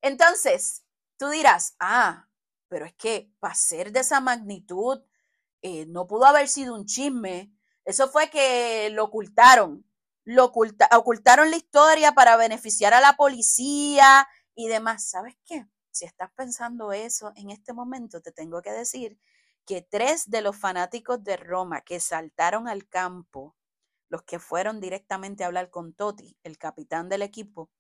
Entonces, 0.03 0.85
tú 1.17 1.29
dirás, 1.31 1.75
ah, 1.81 2.29
pero 2.69 2.85
es 2.85 2.95
que 2.95 3.33
para 3.41 3.55
ser 3.55 3.91
de 3.93 4.01
esa 4.01 4.21
magnitud, 4.21 5.03
eh, 5.63 5.87
no 5.87 6.07
pudo 6.07 6.27
haber 6.27 6.49
sido 6.49 6.75
un 6.75 6.85
chisme. 6.85 7.53
Eso 7.85 8.09
fue 8.09 8.31
que 8.31 8.91
lo 8.91 9.05
ocultaron 9.05 9.85
lo 10.25 10.47
ocultaron 10.47 11.51
la 11.51 11.57
historia 11.57 12.13
para 12.13 12.37
beneficiar 12.37 12.95
a 12.95 13.01
la 13.01 13.15
policía 13.15 14.27
y 14.55 14.69
demás. 14.69 15.09
¿Sabes 15.11 15.37
qué? 15.45 15.67
Si 15.91 16.07
estás 16.07 16.31
pensando 16.35 16.93
eso 16.93 17.33
en 17.37 17.51
este 17.51 17.73
momento, 17.73 18.21
te 18.23 18.33
tengo 18.33 18.63
que 18.63 18.73
decir 18.73 19.19
que 19.67 19.83
tres 19.83 20.29
de 20.31 20.41
los 20.41 20.57
fanáticos 20.57 21.23
de 21.23 21.37
Roma 21.37 21.83
que 21.83 22.01
saltaron 22.01 22.69
al 22.69 22.89
campo, 22.89 23.55
los 24.09 24.23
que 24.23 24.39
fueron 24.39 24.81
directamente 24.81 25.45
a 25.45 25.47
hablar 25.47 25.71
con 25.71 25.93
Totti, 25.95 26.37
el 26.43 26.59
capitán 26.59 27.09
del 27.09 27.23
equipo, 27.23 27.71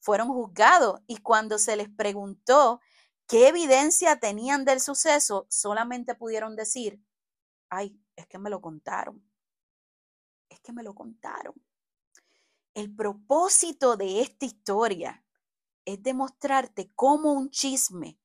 fueron 0.00 0.28
juzgados 0.28 1.00
y 1.06 1.18
cuando 1.18 1.58
se 1.58 1.76
les 1.76 1.88
preguntó 1.88 2.80
qué 3.26 3.48
evidencia 3.48 4.18
tenían 4.20 4.64
del 4.64 4.80
suceso, 4.80 5.46
solamente 5.50 6.14
pudieron 6.14 6.56
decir, 6.56 7.00
ay, 7.68 8.00
es 8.16 8.26
que 8.26 8.38
me 8.38 8.50
lo 8.50 8.60
contaron, 8.60 9.22
me 10.72 10.82
lo 10.82 10.94
contaron. 10.94 11.54
El 12.74 12.94
propósito 12.94 13.96
de 13.96 14.20
esta 14.20 14.46
historia 14.46 15.24
es 15.84 16.02
demostrarte 16.02 16.92
cómo 16.94 17.32
un 17.32 17.50
chisme, 17.50 18.18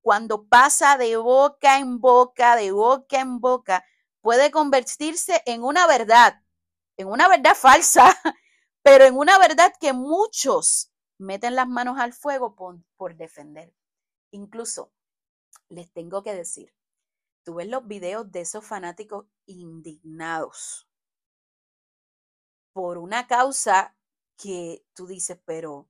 cuando 0.00 0.46
pasa 0.46 0.96
de 0.96 1.16
boca 1.16 1.78
en 1.78 2.00
boca, 2.00 2.56
de 2.56 2.72
boca 2.72 3.20
en 3.20 3.40
boca, 3.40 3.84
puede 4.22 4.50
convertirse 4.50 5.42
en 5.44 5.62
una 5.62 5.86
verdad, 5.86 6.42
en 6.96 7.08
una 7.08 7.28
verdad 7.28 7.54
falsa, 7.54 8.04
pero 8.82 9.04
en 9.04 9.16
una 9.16 9.38
verdad 9.38 9.74
que 9.78 9.92
muchos 9.92 10.92
meten 11.18 11.56
las 11.56 11.68
manos 11.68 11.98
al 11.98 12.14
fuego 12.14 12.54
por, 12.54 12.78
por 12.96 13.16
defender. 13.16 13.74
Incluso 14.30 14.92
les 15.68 15.92
tengo 15.92 16.22
que 16.22 16.34
decir, 16.34 16.72
tú 17.44 17.56
ves 17.56 17.68
los 17.68 17.86
videos 17.86 18.30
de 18.32 18.40
esos 18.40 18.64
fanáticos 18.64 19.26
indignados 19.44 20.87
por 22.78 22.96
una 22.96 23.26
causa 23.26 23.96
que 24.36 24.86
tú 24.94 25.08
dices, 25.08 25.36
pero 25.44 25.88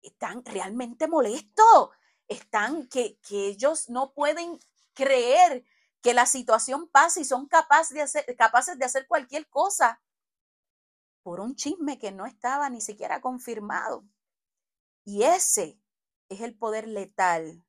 están 0.00 0.42
realmente 0.42 1.06
molestos, 1.06 1.90
están 2.28 2.88
que, 2.88 3.18
que 3.18 3.48
ellos 3.48 3.90
no 3.90 4.14
pueden 4.14 4.58
creer 4.94 5.66
que 6.00 6.14
la 6.14 6.24
situación 6.24 6.88
pase 6.88 7.20
y 7.20 7.24
son 7.26 7.46
capaces 7.46 7.94
de, 7.94 8.00
hacer, 8.00 8.36
capaces 8.38 8.78
de 8.78 8.86
hacer 8.86 9.06
cualquier 9.06 9.50
cosa 9.50 10.00
por 11.22 11.40
un 11.40 11.56
chisme 11.56 11.98
que 11.98 12.10
no 12.10 12.24
estaba 12.24 12.70
ni 12.70 12.80
siquiera 12.80 13.20
confirmado. 13.20 14.02
Y 15.04 15.24
ese 15.24 15.78
es 16.30 16.40
el 16.40 16.56
poder 16.56 16.88
letal 16.88 17.62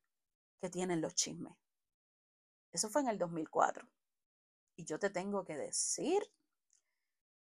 que 0.62 0.70
tienen 0.70 1.02
los 1.02 1.14
chismes. 1.14 1.52
Eso 2.72 2.88
fue 2.88 3.02
en 3.02 3.08
el 3.08 3.18
2004. 3.18 3.86
Y 4.76 4.86
yo 4.86 4.98
te 4.98 5.10
tengo 5.10 5.44
que 5.44 5.58
decir 5.58 6.22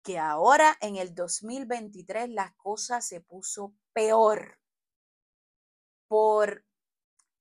que 0.03 0.19
ahora 0.19 0.77
en 0.81 0.97
el 0.97 1.15
2023 1.15 2.31
la 2.31 2.55
cosa 2.57 3.01
se 3.01 3.21
puso 3.21 3.75
peor 3.93 4.59
por 6.09 6.65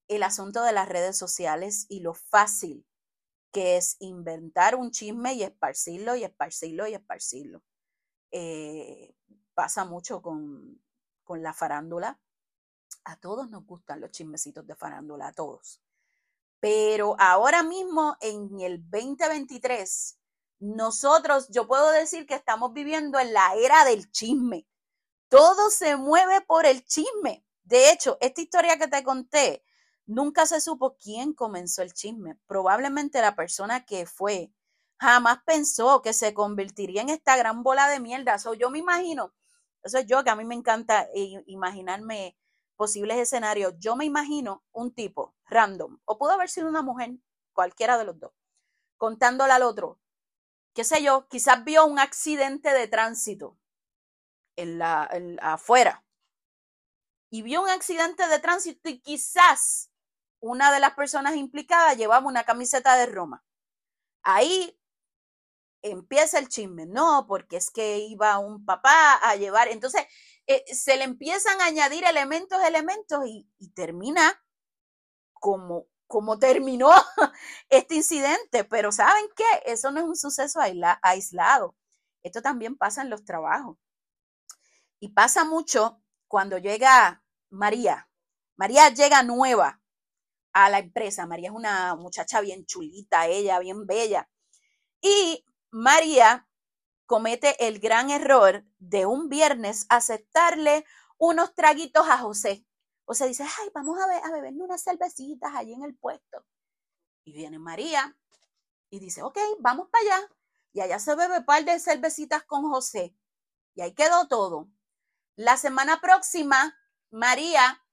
el 0.07 0.23
asunto 0.23 0.63
de 0.63 0.73
las 0.73 0.89
redes 0.89 1.17
sociales 1.17 1.85
y 1.89 2.01
lo 2.01 2.13
fácil 2.13 2.85
que 3.51 3.77
es 3.77 3.95
inventar 3.99 4.75
un 4.75 4.91
chisme 4.91 5.33
y 5.33 5.43
esparcirlo 5.43 6.15
y 6.15 6.23
esparcirlo 6.23 6.87
y 6.87 6.93
esparcirlo. 6.93 7.63
Eh, 8.31 9.15
pasa 9.53 9.85
mucho 9.85 10.21
con, 10.21 10.79
con 11.23 11.41
la 11.41 11.53
farándula. 11.53 12.19
A 13.05 13.15
todos 13.19 13.49
nos 13.49 13.65
gustan 13.65 14.01
los 14.01 14.11
chismecitos 14.11 14.67
de 14.67 14.75
farándula, 14.75 15.27
a 15.27 15.33
todos. 15.33 15.81
Pero 16.59 17.15
ahora 17.19 17.63
mismo, 17.63 18.17
en 18.21 18.59
el 18.59 18.87
2023, 18.89 20.18
nosotros, 20.59 21.47
yo 21.49 21.67
puedo 21.67 21.89
decir 21.91 22.25
que 22.25 22.35
estamos 22.35 22.73
viviendo 22.73 23.19
en 23.19 23.33
la 23.33 23.55
era 23.55 23.85
del 23.85 24.11
chisme. 24.11 24.67
Todo 25.29 25.69
se 25.69 25.95
mueve 25.95 26.41
por 26.41 26.65
el 26.65 26.85
chisme. 26.85 27.45
De 27.63 27.91
hecho, 27.91 28.17
esta 28.19 28.41
historia 28.41 28.77
que 28.77 28.87
te 28.87 29.03
conté, 29.03 29.63
nunca 30.05 30.45
se 30.45 30.59
supo 30.59 30.97
quién 30.97 31.33
comenzó 31.33 31.81
el 31.81 31.93
chisme. 31.93 32.37
Probablemente 32.47 33.21
la 33.21 33.35
persona 33.35 33.85
que 33.85 34.05
fue 34.05 34.51
jamás 34.97 35.39
pensó 35.45 36.01
que 36.01 36.13
se 36.13 36.33
convertiría 36.33 37.01
en 37.01 37.09
esta 37.09 37.37
gran 37.37 37.63
bola 37.63 37.87
de 37.89 37.99
mierda. 37.99 38.37
So, 38.37 38.53
yo 38.53 38.69
me 38.69 38.79
imagino, 38.79 39.33
eso 39.81 39.97
es 39.99 40.05
yo 40.07 40.23
que 40.23 40.29
a 40.29 40.35
mí 40.35 40.43
me 40.43 40.55
encanta 40.55 41.07
imaginarme 41.45 42.37
posibles 42.75 43.17
escenarios. 43.17 43.73
Yo 43.77 43.95
me 43.95 44.05
imagino 44.05 44.63
un 44.71 44.93
tipo 44.93 45.35
random, 45.45 45.99
o 46.05 46.17
pudo 46.17 46.31
haber 46.31 46.49
sido 46.49 46.67
una 46.67 46.81
mujer, 46.81 47.11
cualquiera 47.53 47.97
de 47.97 48.05
los 48.05 48.19
dos, 48.19 48.31
contándole 48.97 49.53
al 49.53 49.63
otro, 49.63 49.99
qué 50.79 50.85
sé 50.85 51.03
yo, 51.03 51.27
quizás 51.27 51.61
vio 51.65 51.85
un 51.85 51.99
accidente 51.99 52.71
de 52.71 52.87
tránsito 52.87 53.59
en 54.55 54.79
la, 54.79 55.09
afuera 55.41 56.05
y 57.29 57.41
vio 57.41 57.61
un 57.61 57.69
accidente 57.69 58.25
de 58.25 58.39
tránsito 58.39 58.87
y 58.87 59.01
quizás 59.01 59.91
una 60.39 60.71
de 60.71 60.79
las 60.79 60.93
personas 60.93 61.35
implicadas 61.35 61.97
llevaba 61.97 62.25
una 62.25 62.45
camiseta 62.45 62.95
de 62.95 63.07
Roma. 63.07 63.43
Ahí 64.23 64.79
empieza 65.81 66.39
el 66.39 66.47
chisme, 66.47 66.85
no, 66.85 67.25
porque 67.27 67.57
es 67.57 67.71
que 67.71 67.97
iba 67.97 68.39
un 68.39 68.63
papá 68.63 69.15
a 69.15 69.35
llevar, 69.35 69.67
entonces 69.67 70.05
eh, 70.47 70.63
se 70.73 70.95
le 70.95 71.03
empiezan 71.03 71.59
a 71.59 71.65
añadir 71.65 72.05
elementos, 72.05 72.63
elementos 72.63 73.19
y, 73.25 73.51
y 73.57 73.71
termina 73.71 74.41
como 75.33 75.87
cómo 76.09 76.39
terminó 76.39 76.89
este 77.69 77.95
incidente, 77.95 78.63
pero 78.63 78.91
¿saben 78.91 79.25
qué? 79.35 79.71
Eso 79.71 79.91
no 79.91 79.99
es 79.99 80.05
un 80.05 80.15
suceso 80.15 80.59
aislado. 81.03 81.75
Esto 82.23 82.41
también 82.41 82.75
pasa 82.75 83.03
en 83.03 83.11
los 83.11 83.23
trabajos. 83.23 83.77
Y 84.99 85.09
pasa 85.09 85.45
mucho 85.45 86.01
cuando 86.27 86.57
llega 86.57 87.23
María. 87.51 88.09
María 88.57 88.89
llega 88.89 89.21
nueva 89.21 89.81
a 90.51 90.69
la 90.71 90.79
empresa. 90.79 91.27
María 91.27 91.49
es 91.49 91.55
una 91.55 91.95
muchacha 91.95 92.41
bien 92.41 92.65
chulita, 92.65 93.27
ella, 93.27 93.59
bien 93.59 93.85
bella. 93.85 94.27
Y 95.01 95.45
María 95.69 96.47
comete 97.05 97.67
el 97.67 97.79
gran 97.79 98.09
error 98.09 98.65
de 98.79 99.05
un 99.05 99.29
viernes 99.29 99.85
aceptarle 99.89 100.85
unos 101.19 101.53
traguitos 101.53 102.09
a 102.09 102.17
José. 102.17 102.65
José 103.09 103.27
dice, 103.27 103.43
ay, 103.43 103.71
vamos 103.73 103.99
a, 103.99 104.05
ver, 104.05 104.21
a 104.23 104.63
unas 104.63 104.83
cervecitas 104.83 105.55
allí 105.55 105.73
en 105.73 105.83
el 105.83 105.97
puesto. 105.97 106.45
Y 107.23 107.33
viene 107.33 107.57
María 107.57 108.15
y 108.91 108.99
dice, 108.99 109.23
ok, 109.23 109.35
vamos 109.57 109.89
para 109.89 110.03
allá. 110.03 110.29
Y 110.73 110.81
allá 110.81 110.99
se 110.99 111.15
bebe 111.15 111.39
un 111.39 111.45
par 111.45 111.65
de 111.65 111.79
cervecitas 111.79 112.43
con 112.43 112.69
José. 112.69 113.15
Y 113.73 113.81
ahí 113.81 113.95
quedó 113.95 114.27
todo. 114.27 114.69
La 115.35 115.57
semana 115.57 115.99
próxima, 115.99 116.77
María 117.09 117.83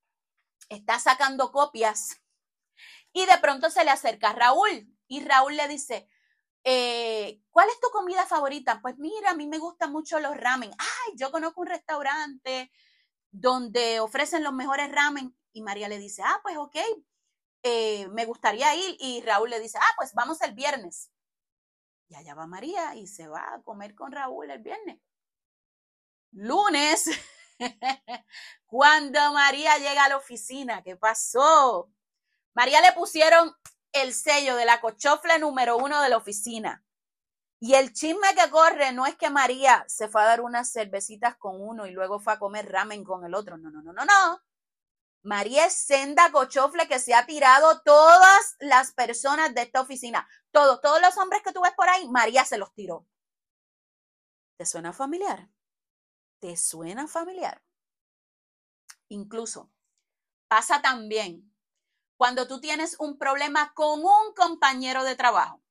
está 0.69 0.99
sacando 0.99 1.51
copias 1.51 2.21
y 3.15 3.25
de 3.25 3.39
pronto 3.39 3.71
se 3.71 3.85
le 3.85 3.93
acerca 3.93 4.35
Raúl 4.35 4.95
y 5.09 5.25
Raúl 5.25 5.57
le 5.57 5.67
dice, 5.67 6.11
eh, 6.63 7.41
¿cuál 7.51 7.71
es 7.71 7.81
tu 7.81 7.89
comida 7.89 8.27
favorita? 8.27 8.83
Pues 8.83 8.99
mira, 8.99 9.31
a 9.31 9.35
mí 9.35 9.47
me 9.47 9.57
gustan 9.57 9.93
mucho 9.93 10.21
los 10.21 10.37
ramen. 10.37 10.73
Ay, 10.77 11.15
yo 11.17 11.31
conozco 11.31 11.63
un 11.63 11.69
restaurante 11.69 12.71
donde 13.41 14.01
ofrecen 14.01 14.43
los 14.43 14.53
mejores 14.53 14.91
ramen. 14.91 15.37
Y 15.53 15.63
María 15.63 15.89
le 15.89 15.99
dice, 15.99 16.23
ah, 16.25 16.41
pues 16.43 16.57
ok, 16.57 16.77
eh, 17.63 18.09
me 18.09 18.25
gustaría 18.25 18.75
ir. 18.75 18.97
Y 18.99 19.23
Raúl 19.23 19.51
le 19.51 19.61
dice, 19.61 19.79
ah, 19.81 19.95
pues 19.97 20.15
vamos 20.15 20.41
el 20.41 20.55
viernes. 20.55 21.11
Y 22.09 22.15
allá 22.15 22.35
va 22.35 22.47
María 22.47 22.95
y 22.95 23.07
se 23.07 23.29
va 23.29 23.55
a 23.55 23.63
comer 23.63 23.95
con 23.95 24.13
Raúl 24.13 24.51
el 24.51 24.63
viernes. 24.63 24.99
Lunes, 26.33 27.11
cuando 28.67 29.33
María 29.33 29.77
llega 29.79 30.05
a 30.05 30.09
la 30.09 30.17
oficina, 30.17 30.83
¿qué 30.83 30.97
pasó? 30.97 31.91
María 32.55 32.81
le 32.81 32.93
pusieron 32.93 33.55
el 33.93 34.15
sello 34.15 34.57
de 34.57 34.65
la 34.65 34.81
cochofla 34.81 35.39
número 35.39 35.77
uno 35.77 36.01
de 36.01 36.09
la 36.09 36.17
oficina. 36.17 36.86
Y 37.59 37.75
el 37.75 37.93
chisme 37.93 38.35
que 38.35 38.51
corre 38.51 38.93
no 38.93 39.07
es 39.07 39.17
que 39.17 39.31
María 39.31 39.85
se 39.89 40.09
fue 40.09 40.23
a 40.23 40.27
dar 40.27 40.41
unas 40.43 40.71
cervecitas 40.71 41.37
con 41.37 41.61
uno 41.61 41.87
y 41.87 41.91
luego 41.93 42.21
fue 42.21 42.35
a 42.35 42.39
comer 42.39 42.71
ramen 42.71 43.03
con 43.03 43.25
el 43.25 43.35
otro. 43.35 43.57
No, 43.57 43.71
no, 43.71 43.83
no, 43.83 43.93
no, 43.93 44.05
no. 44.05 44.43
María 45.23 45.67
es 45.67 45.75
senda 45.75 46.31
cochofle 46.31 46.87
que 46.87 46.99
se 46.99 47.15
ha 47.15 47.27
tirado 47.27 47.81
todas 47.81 48.57
las 48.61 48.93
personas 48.93 49.55
de 49.55 49.63
esta 49.63 49.81
oficina. 49.81 50.29
Todos, 50.53 50.81
todos 50.81 51.01
los 51.01 51.17
hombres 51.17 51.43
que 51.43 51.53
tú 51.53 51.61
ves 51.63 51.73
por 51.75 51.89
ahí, 51.89 52.09
María 52.09 52.45
se 52.45 52.59
los 52.59 52.73
tiró. 52.75 53.07
¿Te 54.57 54.67
suena 54.67 54.93
familiar? 54.93 55.49
¿Te 56.39 56.57
suena 56.57 57.09
familiar? 57.09 57.63
Incluso 59.09 59.71
pasa 60.49 60.81
también 60.81 61.53
cuando 62.17 62.47
tú 62.47 62.61
tienes 62.61 62.97
un 62.99 63.19
problema 63.19 63.73
con 63.75 64.01
un 64.01 64.35
compañero 64.35 65.05
de 65.05 65.17
trabajo. 65.17 65.66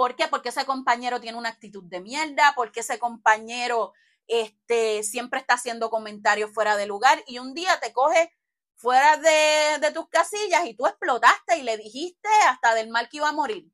¿Por 0.00 0.16
qué? 0.16 0.28
Porque 0.28 0.48
ese 0.48 0.64
compañero 0.64 1.20
tiene 1.20 1.36
una 1.36 1.50
actitud 1.50 1.84
de 1.84 2.00
mierda, 2.00 2.54
porque 2.56 2.80
ese 2.80 2.98
compañero 2.98 3.92
este, 4.26 5.02
siempre 5.02 5.40
está 5.40 5.56
haciendo 5.56 5.90
comentarios 5.90 6.54
fuera 6.54 6.74
de 6.78 6.86
lugar 6.86 7.22
y 7.26 7.38
un 7.38 7.52
día 7.52 7.78
te 7.80 7.92
coge 7.92 8.32
fuera 8.76 9.18
de, 9.18 9.92
tus 9.92 10.08
casillas 10.08 10.64
y 10.64 10.72
tú 10.72 10.86
explotaste 10.86 11.58
y 11.58 11.64
le 11.64 11.76
dijiste 11.76 12.30
hasta 12.48 12.74
del 12.74 12.88
mal 12.88 13.10
que 13.10 13.18
iba 13.18 13.28
a 13.28 13.34
morir. 13.34 13.70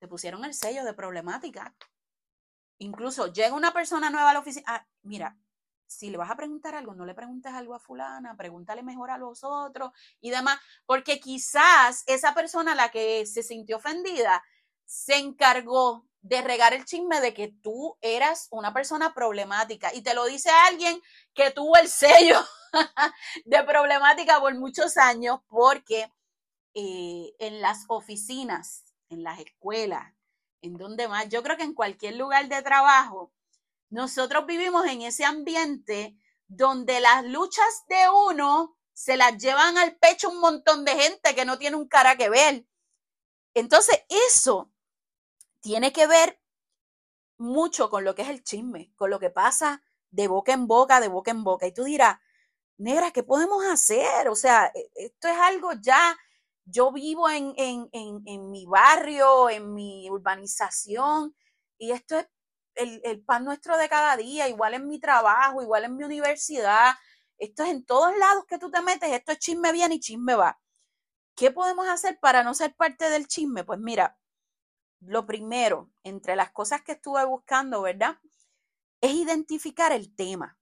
Te 0.00 0.08
pusieron 0.08 0.44
el 0.44 0.52
sello 0.52 0.84
de 0.84 0.94
problemática. 0.94 1.76
Incluso 2.78 3.32
llega 3.32 3.54
una 3.54 3.72
persona 3.72 4.10
nueva 4.10 4.30
a 4.30 4.32
la 4.32 4.40
oficina. 4.40 4.64
Ah, 4.66 4.86
mira, 5.02 5.38
si 5.86 6.10
le 6.10 6.18
vas 6.18 6.32
a 6.32 6.36
preguntar 6.36 6.74
algo, 6.74 6.96
no 6.96 7.06
le 7.06 7.14
preguntes 7.14 7.52
algo 7.52 7.76
a 7.76 7.78
fulana, 7.78 8.36
pregúntale 8.36 8.82
mejor 8.82 9.12
a 9.12 9.18
los 9.18 9.44
otros 9.44 9.92
y 10.20 10.30
demás, 10.30 10.58
porque 10.86 11.20
quizás 11.20 12.02
esa 12.08 12.34
persona 12.34 12.72
a 12.72 12.74
la 12.74 12.90
que 12.90 13.24
se 13.26 13.44
sintió 13.44 13.76
ofendida 13.76 14.42
se 14.86 15.16
encargó 15.16 16.06
de 16.22 16.42
regar 16.42 16.74
el 16.74 16.84
chisme 16.84 17.20
de 17.20 17.34
que 17.34 17.48
tú 17.62 17.96
eras 18.00 18.48
una 18.50 18.72
persona 18.72 19.14
problemática 19.14 19.94
y 19.94 20.02
te 20.02 20.14
lo 20.14 20.24
dice 20.24 20.50
alguien 20.68 21.00
que 21.34 21.50
tuvo 21.50 21.76
el 21.76 21.88
sello 21.88 22.40
de 23.44 23.62
problemática 23.62 24.40
por 24.40 24.54
muchos 24.54 24.96
años 24.96 25.40
porque 25.46 26.10
eh, 26.74 27.34
en 27.38 27.60
las 27.60 27.84
oficinas, 27.88 28.84
en 29.08 29.22
las 29.22 29.38
escuelas, 29.38 30.14
en 30.62 30.76
donde 30.76 31.06
más, 31.06 31.28
yo 31.28 31.42
creo 31.42 31.56
que 31.56 31.62
en 31.62 31.74
cualquier 31.74 32.16
lugar 32.16 32.48
de 32.48 32.62
trabajo, 32.62 33.32
nosotros 33.88 34.46
vivimos 34.46 34.84
en 34.86 35.02
ese 35.02 35.24
ambiente 35.24 36.16
donde 36.48 37.00
las 37.00 37.24
luchas 37.24 37.84
de 37.88 38.08
uno 38.28 38.76
se 38.92 39.16
las 39.16 39.36
llevan 39.38 39.78
al 39.78 39.96
pecho 39.96 40.28
un 40.28 40.40
montón 40.40 40.84
de 40.84 40.96
gente 40.96 41.34
que 41.34 41.44
no 41.44 41.58
tiene 41.58 41.76
un 41.76 41.86
cara 41.86 42.16
que 42.16 42.28
ver. 42.28 42.66
Entonces, 43.54 44.04
eso 44.32 44.72
tiene 45.60 45.92
que 45.92 46.06
ver 46.06 46.40
mucho 47.38 47.90
con 47.90 48.04
lo 48.04 48.14
que 48.14 48.22
es 48.22 48.28
el 48.28 48.42
chisme, 48.42 48.92
con 48.96 49.10
lo 49.10 49.18
que 49.18 49.30
pasa 49.30 49.82
de 50.10 50.28
boca 50.28 50.52
en 50.52 50.66
boca, 50.66 51.00
de 51.00 51.08
boca 51.08 51.30
en 51.30 51.44
boca. 51.44 51.66
Y 51.66 51.72
tú 51.72 51.84
dirás, 51.84 52.18
negra, 52.78 53.10
¿qué 53.10 53.22
podemos 53.22 53.64
hacer? 53.64 54.28
O 54.28 54.36
sea, 54.36 54.70
e, 54.74 54.90
esto 54.94 55.28
es 55.28 55.36
algo 55.38 55.72
ya, 55.80 56.16
yo 56.64 56.92
vivo 56.92 57.28
en, 57.28 57.54
en, 57.56 57.88
en, 57.92 58.22
en 58.26 58.50
mi 58.50 58.66
barrio, 58.66 59.50
en 59.50 59.74
mi 59.74 60.10
urbanización, 60.10 61.34
y 61.78 61.92
esto 61.92 62.18
es 62.18 62.26
el, 62.76 63.22
pan 63.24 63.44
nuestro 63.44 63.76
de 63.76 63.88
cada 63.88 64.16
día, 64.16 64.48
igual 64.48 64.74
en 64.74 64.86
mi 64.86 64.98
trabajo, 65.00 65.62
igual 65.62 65.84
en 65.84 65.96
mi 65.96 66.04
universidad. 66.04 66.94
Esto 67.38 67.64
es 67.64 67.70
en 67.70 67.84
todos 67.84 68.16
lados 68.18 68.44
que 68.46 68.58
tú 68.58 68.70
te 68.70 68.82
metes, 68.82 69.10
esto 69.12 69.32
es 69.32 69.38
chisme 69.38 69.72
bien 69.72 69.92
y 69.92 70.00
chisme 70.00 70.34
va. 70.34 70.58
¿Qué 71.34 71.50
podemos 71.50 71.86
hacer 71.88 72.18
para 72.20 72.42
no 72.42 72.54
ser 72.54 72.74
parte 72.74 73.10
del 73.10 73.26
chisme? 73.28 73.64
Pues 73.64 73.78
mira, 73.78 74.18
lo 75.06 75.26
primero, 75.26 75.90
entre 76.02 76.36
las 76.36 76.50
cosas 76.50 76.82
que 76.82 76.92
estuve 76.92 77.24
buscando, 77.24 77.82
¿verdad? 77.82 78.18
Es 79.00 79.12
identificar 79.12 79.92
el 79.92 80.14
tema. 80.14 80.58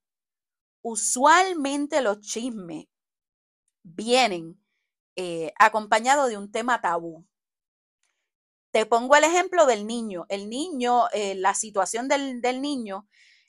Usualmente 0.81 2.01
los 2.01 2.21
chismes 2.21 2.87
vienen 3.83 4.59
eh, 5.15 5.53
acompañados 5.57 6.29
de 6.29 6.37
un 6.37 6.51
tema 6.51 6.81
tabú. 6.81 7.25
Te 8.71 8.85
pongo 8.85 9.15
el 9.15 9.23
ejemplo 9.23 9.65
del 9.65 9.87
niño. 9.87 10.25
El 10.29 10.49
niño, 10.49 11.07
eh, 11.13 11.35
la 11.35 11.53
situación 11.53 12.07
del, 12.07 12.41
del 12.41 12.61
niño 12.61 13.07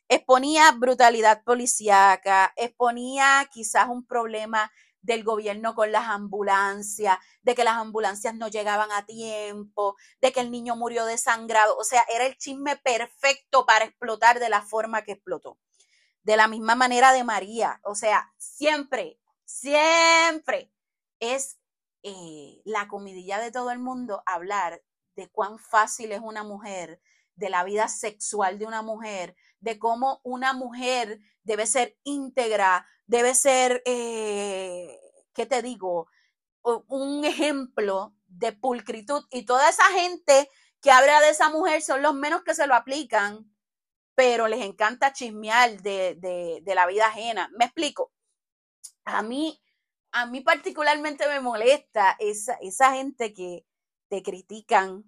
exponía 0.09 0.71
brutalidad 0.73 1.43
policíaca, 1.43 2.53
exponía 2.57 3.49
quizás 3.53 3.89
un 3.89 4.07
problema 4.07 4.71
del 5.07 5.23
gobierno 5.23 5.75
con 5.75 5.93
las 5.93 6.09
ambulancias, 6.09 7.19
de 7.43 7.55
que 7.55 7.65
las 7.65 7.77
ambulancias 7.77 8.35
no 8.35 8.49
llegaban 8.49 8.91
a 8.93 9.07
tiempo, 9.07 9.97
de 10.21 10.33
que 10.33 10.41
el 10.41 10.51
niño 10.51 10.77
murió 10.77 11.07
desangrado. 11.07 11.77
O 11.79 11.85
sea, 11.85 12.05
era 12.13 12.27
el 12.27 12.37
chisme 12.37 12.77
perfecto 12.77 13.65
para 13.65 13.85
explotar 13.85 14.41
de 14.41 14.51
la 14.51 14.63
forma 14.63 15.03
que 15.03 15.13
explotó. 15.13 15.59
De 16.23 16.37
la 16.37 16.49
misma 16.49 16.75
manera 16.75 17.13
de 17.13 17.23
María. 17.23 17.81
O 17.85 17.95
sea, 17.95 18.33
siempre, 18.37 19.19
siempre 19.45 20.73
es 21.21 21.57
eh, 22.03 22.61
la 22.65 22.89
comidilla 22.89 23.39
de 23.39 23.53
todo 23.53 23.71
el 23.71 23.79
mundo 23.79 24.23
hablar 24.27 24.83
de 25.15 25.29
cuán 25.29 25.59
fácil 25.59 26.13
es 26.13 26.21
una 26.21 26.43
mujer, 26.43 27.01
de 27.37 27.51
la 27.51 27.65
vida 27.65 27.89
sexual 27.89 28.59
de 28.59 28.67
una 28.67 28.83
mujer, 28.83 29.37
de 29.61 29.79
cómo 29.79 30.21
una 30.25 30.53
mujer 30.53 31.21
debe 31.43 31.67
ser 31.67 31.97
íntegra, 32.03 32.87
debe 33.07 33.35
ser, 33.35 33.83
eh, 33.87 34.99
¿qué 35.33 35.47
te 35.47 35.63
digo? 35.63 36.09
Un 36.63 37.25
ejemplo 37.25 38.15
de 38.27 38.53
pulcritud. 38.53 39.25
Y 39.31 39.45
toda 39.45 39.69
esa 39.69 39.85
gente 39.93 40.51
que 40.81 40.91
habla 40.91 41.21
de 41.21 41.31
esa 41.31 41.51
mujer 41.51 41.83
son 41.83 42.03
los 42.03 42.15
menos 42.15 42.43
que 42.43 42.55
se 42.55 42.67
lo 42.67 42.75
aplican, 42.75 43.55
pero 44.15 44.49
les 44.49 44.65
encanta 44.65 45.13
chismear 45.13 45.81
de, 45.83 46.17
de 46.63 46.75
la 46.75 46.87
vida 46.87 47.07
ajena. 47.07 47.51
Me 47.57 47.67
explico. 47.67 48.13
A 49.05 49.23
mí, 49.23 49.63
a 50.11 50.27
mí 50.27 50.41
particularmente 50.41 51.29
me 51.29 51.41
molesta 51.41 52.17
esa, 52.19 52.55
esa 52.55 52.93
gente 52.95 53.33
que, 53.33 53.65
te 54.09 54.23
critican 54.23 55.05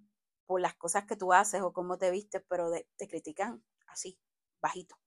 por 0.48 0.62
las 0.62 0.74
cosas 0.76 1.04
que 1.04 1.14
tú 1.14 1.34
haces 1.34 1.60
o 1.60 1.74
cómo 1.74 1.98
te 1.98 2.10
vistes, 2.10 2.42
pero 2.48 2.70
te 2.96 3.06
critican 3.06 3.62
así, 3.86 4.18
bajito, 4.62 4.98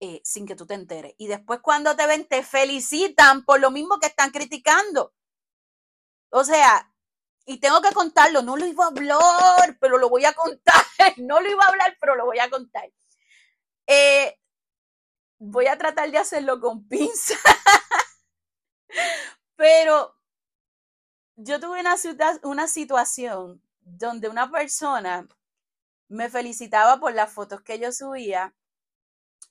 eh, 0.00 0.22
sin 0.24 0.46
que 0.46 0.56
tú 0.56 0.66
te 0.66 0.72
enteres. 0.72 1.14
Y 1.18 1.26
después 1.26 1.60
cuando 1.60 1.94
te 1.94 2.06
ven, 2.06 2.26
te 2.26 2.42
felicitan 2.42 3.44
por 3.44 3.60
lo 3.60 3.70
mismo 3.70 4.00
que 4.00 4.06
están 4.06 4.30
criticando. 4.30 5.12
O 6.30 6.44
sea, 6.44 6.90
y 7.44 7.60
tengo 7.60 7.82
que 7.82 7.92
contarlo, 7.92 8.40
no 8.40 8.56
lo 8.56 8.64
iba 8.64 8.84
a 8.84 8.88
hablar, 8.88 9.76
pero 9.82 9.98
lo 9.98 10.08
voy 10.08 10.24
a 10.24 10.32
contar. 10.32 10.82
No 11.18 11.40
lo 11.40 11.50
iba 11.50 11.64
a 11.64 11.68
hablar, 11.68 11.96
pero 12.00 12.16
lo 12.16 12.24
voy 12.24 12.38
a 12.38 12.48
contar. 12.48 12.90
Eh, 13.86 14.38
voy 15.38 15.66
a 15.66 15.76
tratar 15.76 16.10
de 16.10 16.18
hacerlo 16.18 16.58
con 16.58 16.88
pinza. 16.88 17.36
pero 19.56 20.16
yo 21.36 21.60
tuve 21.60 21.80
una, 21.80 21.96
una 22.44 22.66
situación 22.66 23.62
donde 23.90 24.28
una 24.28 24.50
persona 24.50 25.26
me 26.08 26.30
felicitaba 26.30 27.00
por 27.00 27.14
las 27.14 27.32
fotos 27.32 27.62
que 27.62 27.78
yo 27.78 27.92
subía, 27.92 28.54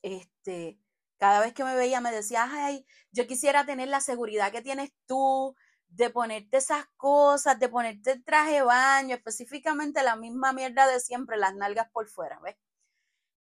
este, 0.02 0.80
Cada 1.20 1.42
vez 1.42 1.54
que 1.54 1.64
me 1.64 1.76
veía 1.76 2.02
me 2.02 2.12
decía, 2.12 2.48
ay, 2.52 2.86
yo 3.12 3.28
quisiera 3.28 3.66
tener 3.66 3.90
la 3.90 4.02
seguridad 4.02 4.52
que 4.52 4.62
tienes 4.62 4.92
tú, 5.08 5.56
de 5.90 6.10
ponerte 6.12 6.58
esas 6.58 6.86
cosas, 6.98 7.60
de 7.60 7.70
ponerte 7.70 8.12
el 8.12 8.24
traje 8.24 8.56
de 8.56 8.62
baño, 8.64 9.16
específicamente 9.16 10.04
la 10.04 10.16
misma 10.16 10.54
mierda 10.54 10.88
de 10.88 11.00
siempre, 11.00 11.38
las 11.38 11.56
nalgas 11.56 11.90
por 11.92 12.08
fuera, 12.10 12.40
¿ves? 12.42 12.58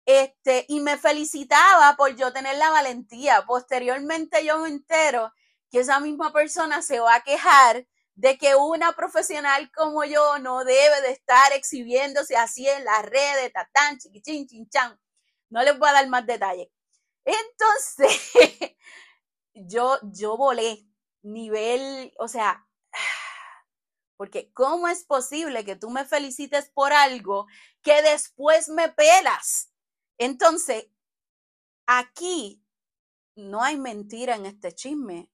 Este, 0.06 0.66
y 0.68 0.80
me 0.80 0.98
felicitaba 0.98 1.96
por 1.96 2.14
yo 2.16 2.32
tener 2.32 2.56
la 2.58 2.70
valentía. 2.70 3.44
Posteriormente 3.46 4.44
yo 4.44 4.58
me 4.58 4.68
entero 4.68 5.32
que 5.70 5.80
esa 5.80 6.00
misma 6.00 6.32
persona 6.32 6.82
se 6.82 7.00
va 7.00 7.16
a 7.16 7.22
quejar 7.22 7.86
de 8.14 8.38
que 8.38 8.54
una 8.54 8.92
profesional 8.92 9.70
como 9.72 10.04
yo 10.04 10.38
no 10.38 10.64
debe 10.64 11.00
de 11.02 11.10
estar 11.10 11.52
exhibiéndose 11.52 12.36
así 12.36 12.68
en 12.68 12.84
las 12.84 13.04
redes, 13.04 13.52
tatán, 13.52 13.98
chiquichín, 13.98 14.46
chinchan. 14.46 14.98
No 15.50 15.62
les 15.62 15.78
voy 15.78 15.88
a 15.88 15.94
dar 15.94 16.08
más 16.08 16.26
detalles. 16.26 16.68
Entonces, 17.24 18.32
yo, 19.54 19.98
yo 20.02 20.36
volé 20.36 20.86
nivel, 21.22 22.12
o 22.18 22.28
sea, 22.28 22.66
porque 24.16 24.52
¿cómo 24.52 24.88
es 24.88 25.04
posible 25.04 25.64
que 25.64 25.76
tú 25.76 25.90
me 25.90 26.04
felicites 26.04 26.70
por 26.70 26.92
algo 26.92 27.46
que 27.82 28.02
después 28.02 28.68
me 28.68 28.90
pelas? 28.90 29.72
Entonces, 30.18 30.86
aquí 31.86 32.64
no 33.36 33.62
hay 33.62 33.76
mentira 33.76 34.36
en 34.36 34.46
este 34.46 34.72
chisme, 34.72 35.30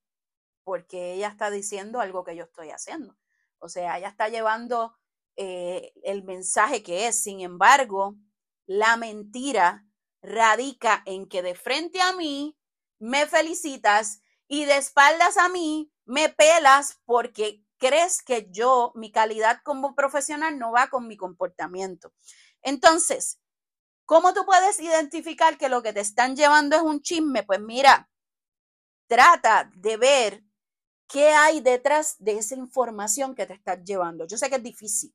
porque 0.70 1.14
ella 1.14 1.26
está 1.26 1.50
diciendo 1.50 1.98
algo 1.98 2.22
que 2.22 2.36
yo 2.36 2.44
estoy 2.44 2.70
haciendo. 2.70 3.16
O 3.58 3.68
sea, 3.68 3.98
ella 3.98 4.06
está 4.06 4.28
llevando 4.28 4.96
eh, 5.34 5.92
el 6.04 6.22
mensaje 6.22 6.84
que 6.84 7.08
es. 7.08 7.20
Sin 7.20 7.40
embargo, 7.40 8.14
la 8.66 8.96
mentira 8.96 9.84
radica 10.22 11.02
en 11.06 11.28
que 11.28 11.42
de 11.42 11.56
frente 11.56 12.00
a 12.00 12.12
mí 12.12 12.56
me 13.00 13.26
felicitas 13.26 14.22
y 14.46 14.64
de 14.64 14.76
espaldas 14.76 15.38
a 15.38 15.48
mí 15.48 15.90
me 16.04 16.28
pelas 16.28 17.00
porque 17.04 17.64
crees 17.78 18.22
que 18.22 18.46
yo, 18.52 18.92
mi 18.94 19.10
calidad 19.10 19.62
como 19.64 19.96
profesional 19.96 20.56
no 20.56 20.70
va 20.70 20.88
con 20.88 21.08
mi 21.08 21.16
comportamiento. 21.16 22.12
Entonces, 22.62 23.40
¿cómo 24.04 24.34
tú 24.34 24.46
puedes 24.46 24.78
identificar 24.78 25.58
que 25.58 25.68
lo 25.68 25.82
que 25.82 25.92
te 25.92 25.98
están 25.98 26.36
llevando 26.36 26.76
es 26.76 26.82
un 26.82 27.02
chisme? 27.02 27.42
Pues 27.42 27.60
mira, 27.60 28.08
trata 29.08 29.68
de 29.74 29.96
ver 29.96 30.44
qué 31.10 31.30
hay 31.30 31.60
detrás 31.60 32.16
de 32.20 32.38
esa 32.38 32.54
información 32.54 33.34
que 33.34 33.44
te 33.44 33.54
estás 33.54 33.84
llevando. 33.84 34.26
Yo 34.26 34.38
sé 34.38 34.48
que 34.48 34.56
es 34.56 34.62
difícil, 34.62 35.14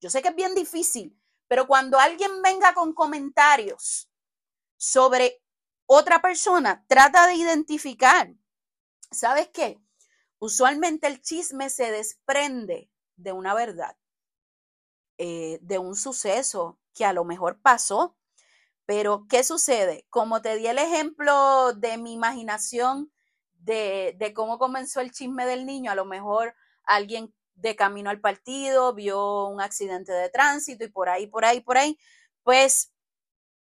yo 0.00 0.10
sé 0.10 0.22
que 0.22 0.28
es 0.28 0.34
bien 0.34 0.54
difícil, 0.54 1.16
pero 1.46 1.66
cuando 1.66 1.98
alguien 1.98 2.42
venga 2.42 2.74
con 2.74 2.92
comentarios 2.92 4.10
sobre 4.76 5.42
otra 5.86 6.20
persona, 6.20 6.84
trata 6.88 7.26
de 7.26 7.34
identificar, 7.34 8.34
¿sabes 9.10 9.48
qué? 9.48 9.80
Usualmente 10.38 11.06
el 11.06 11.20
chisme 11.20 11.70
se 11.70 11.90
desprende 11.92 12.90
de 13.16 13.32
una 13.32 13.54
verdad, 13.54 13.96
eh, 15.18 15.58
de 15.62 15.78
un 15.78 15.94
suceso 15.94 16.80
que 16.94 17.04
a 17.04 17.12
lo 17.12 17.24
mejor 17.24 17.60
pasó, 17.60 18.16
pero 18.84 19.26
¿qué 19.28 19.44
sucede? 19.44 20.06
Como 20.10 20.42
te 20.42 20.56
di 20.56 20.66
el 20.66 20.78
ejemplo 20.78 21.72
de 21.74 21.98
mi 21.98 22.14
imaginación 22.14 23.12
de, 23.60 24.14
de 24.18 24.32
cómo 24.34 24.58
comenzó 24.58 25.00
el 25.00 25.12
chisme 25.12 25.46
del 25.46 25.66
niño, 25.66 25.90
a 25.90 25.94
lo 25.94 26.04
mejor 26.04 26.54
alguien 26.84 27.34
de 27.54 27.76
camino 27.76 28.10
al 28.10 28.20
partido 28.20 28.94
vio 28.94 29.46
un 29.46 29.60
accidente 29.60 30.12
de 30.12 30.30
tránsito 30.30 30.84
y 30.84 30.88
por 30.88 31.08
ahí, 31.08 31.26
por 31.26 31.44
ahí, 31.44 31.60
por 31.60 31.78
ahí, 31.78 31.98
pues 32.42 32.92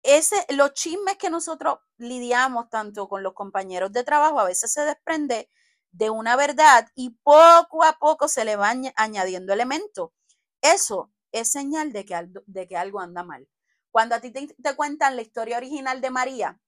ese, 0.03 0.35
los 0.49 0.73
chismes 0.73 1.17
que 1.17 1.29
nosotros 1.29 1.79
lidiamos 1.97 2.69
tanto 2.69 3.07
con 3.07 3.23
los 3.23 3.33
compañeros 3.33 3.91
de 3.91 4.03
trabajo 4.03 4.39
a 4.39 4.45
veces 4.45 4.71
se 4.71 4.81
desprende 4.81 5.49
de 5.91 6.09
una 6.09 6.35
verdad 6.35 6.87
y 6.95 7.11
poco 7.23 7.83
a 7.83 7.93
poco 7.93 8.27
se 8.27 8.45
le 8.45 8.55
va 8.55 8.73
añadiendo 8.95 9.53
elementos. 9.53 10.09
Eso 10.61 11.11
es 11.31 11.51
señal 11.51 11.93
de 11.93 12.05
que, 12.05 12.29
de 12.45 12.67
que 12.67 12.77
algo 12.77 12.99
anda 12.99 13.23
mal. 13.23 13.47
Cuando 13.91 14.15
a 14.15 14.19
ti 14.19 14.31
te, 14.31 14.47
te, 14.47 14.75
cuentan 14.75 15.15
la 15.15 15.21
historia 15.21 15.57
original 15.57 16.01
de 16.01 16.09
María, 16.09 16.59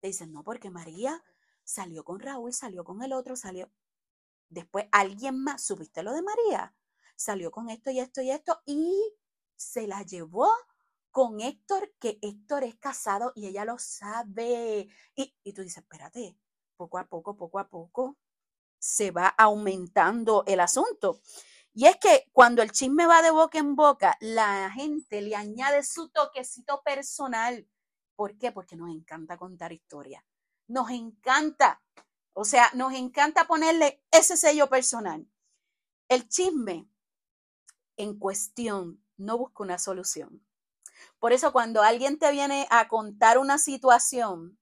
te 0.00 0.08
dicen, 0.08 0.32
no, 0.32 0.44
porque 0.44 0.70
María 0.70 1.22
salió 1.70 2.04
con 2.04 2.18
Raúl, 2.20 2.52
salió 2.52 2.84
con 2.84 3.02
el 3.02 3.12
otro, 3.12 3.36
salió. 3.36 3.70
Después 4.48 4.86
alguien 4.90 5.42
más, 5.42 5.62
¿supiste 5.62 6.02
lo 6.02 6.12
de 6.12 6.22
María? 6.22 6.74
Salió 7.14 7.50
con 7.52 7.70
esto 7.70 7.90
y 7.90 8.00
esto 8.00 8.20
y 8.20 8.30
esto 8.30 8.60
y 8.66 9.14
se 9.54 9.86
la 9.86 10.02
llevó 10.02 10.50
con 11.12 11.40
Héctor, 11.40 11.92
que 12.00 12.18
Héctor 12.22 12.64
es 12.64 12.76
casado 12.76 13.32
y 13.36 13.46
ella 13.46 13.64
lo 13.64 13.78
sabe. 13.78 14.88
Y, 15.14 15.34
y 15.44 15.52
tú 15.52 15.62
dices, 15.62 15.78
espérate, 15.78 16.36
poco 16.76 16.98
a 16.98 17.06
poco, 17.06 17.36
poco 17.36 17.58
a 17.58 17.68
poco 17.68 18.16
se 18.78 19.10
va 19.12 19.28
aumentando 19.28 20.42
el 20.46 20.60
asunto. 20.60 21.20
Y 21.72 21.86
es 21.86 21.98
que 21.98 22.26
cuando 22.32 22.62
el 22.62 22.72
chisme 22.72 23.06
va 23.06 23.22
de 23.22 23.30
boca 23.30 23.58
en 23.58 23.76
boca, 23.76 24.16
la 24.20 24.70
gente 24.72 25.20
le 25.22 25.36
añade 25.36 25.84
su 25.84 26.08
toquecito 26.08 26.82
personal. 26.82 27.68
¿Por 28.16 28.36
qué? 28.38 28.50
Porque 28.50 28.76
nos 28.76 28.90
encanta 28.90 29.36
contar 29.36 29.72
historias. 29.72 30.24
Nos 30.70 30.90
encanta. 30.90 31.82
O 32.32 32.44
sea, 32.44 32.70
nos 32.74 32.92
encanta 32.92 33.46
ponerle 33.46 34.02
ese 34.10 34.36
sello 34.36 34.68
personal. 34.68 35.28
El 36.08 36.28
chisme 36.28 36.88
en 37.96 38.18
cuestión 38.18 39.04
no 39.16 39.36
busca 39.36 39.62
una 39.62 39.78
solución. 39.78 40.46
Por 41.18 41.32
eso 41.32 41.52
cuando 41.52 41.82
alguien 41.82 42.18
te 42.18 42.30
viene 42.30 42.66
a 42.70 42.88
contar 42.88 43.38
una 43.38 43.58
situación, 43.58 44.58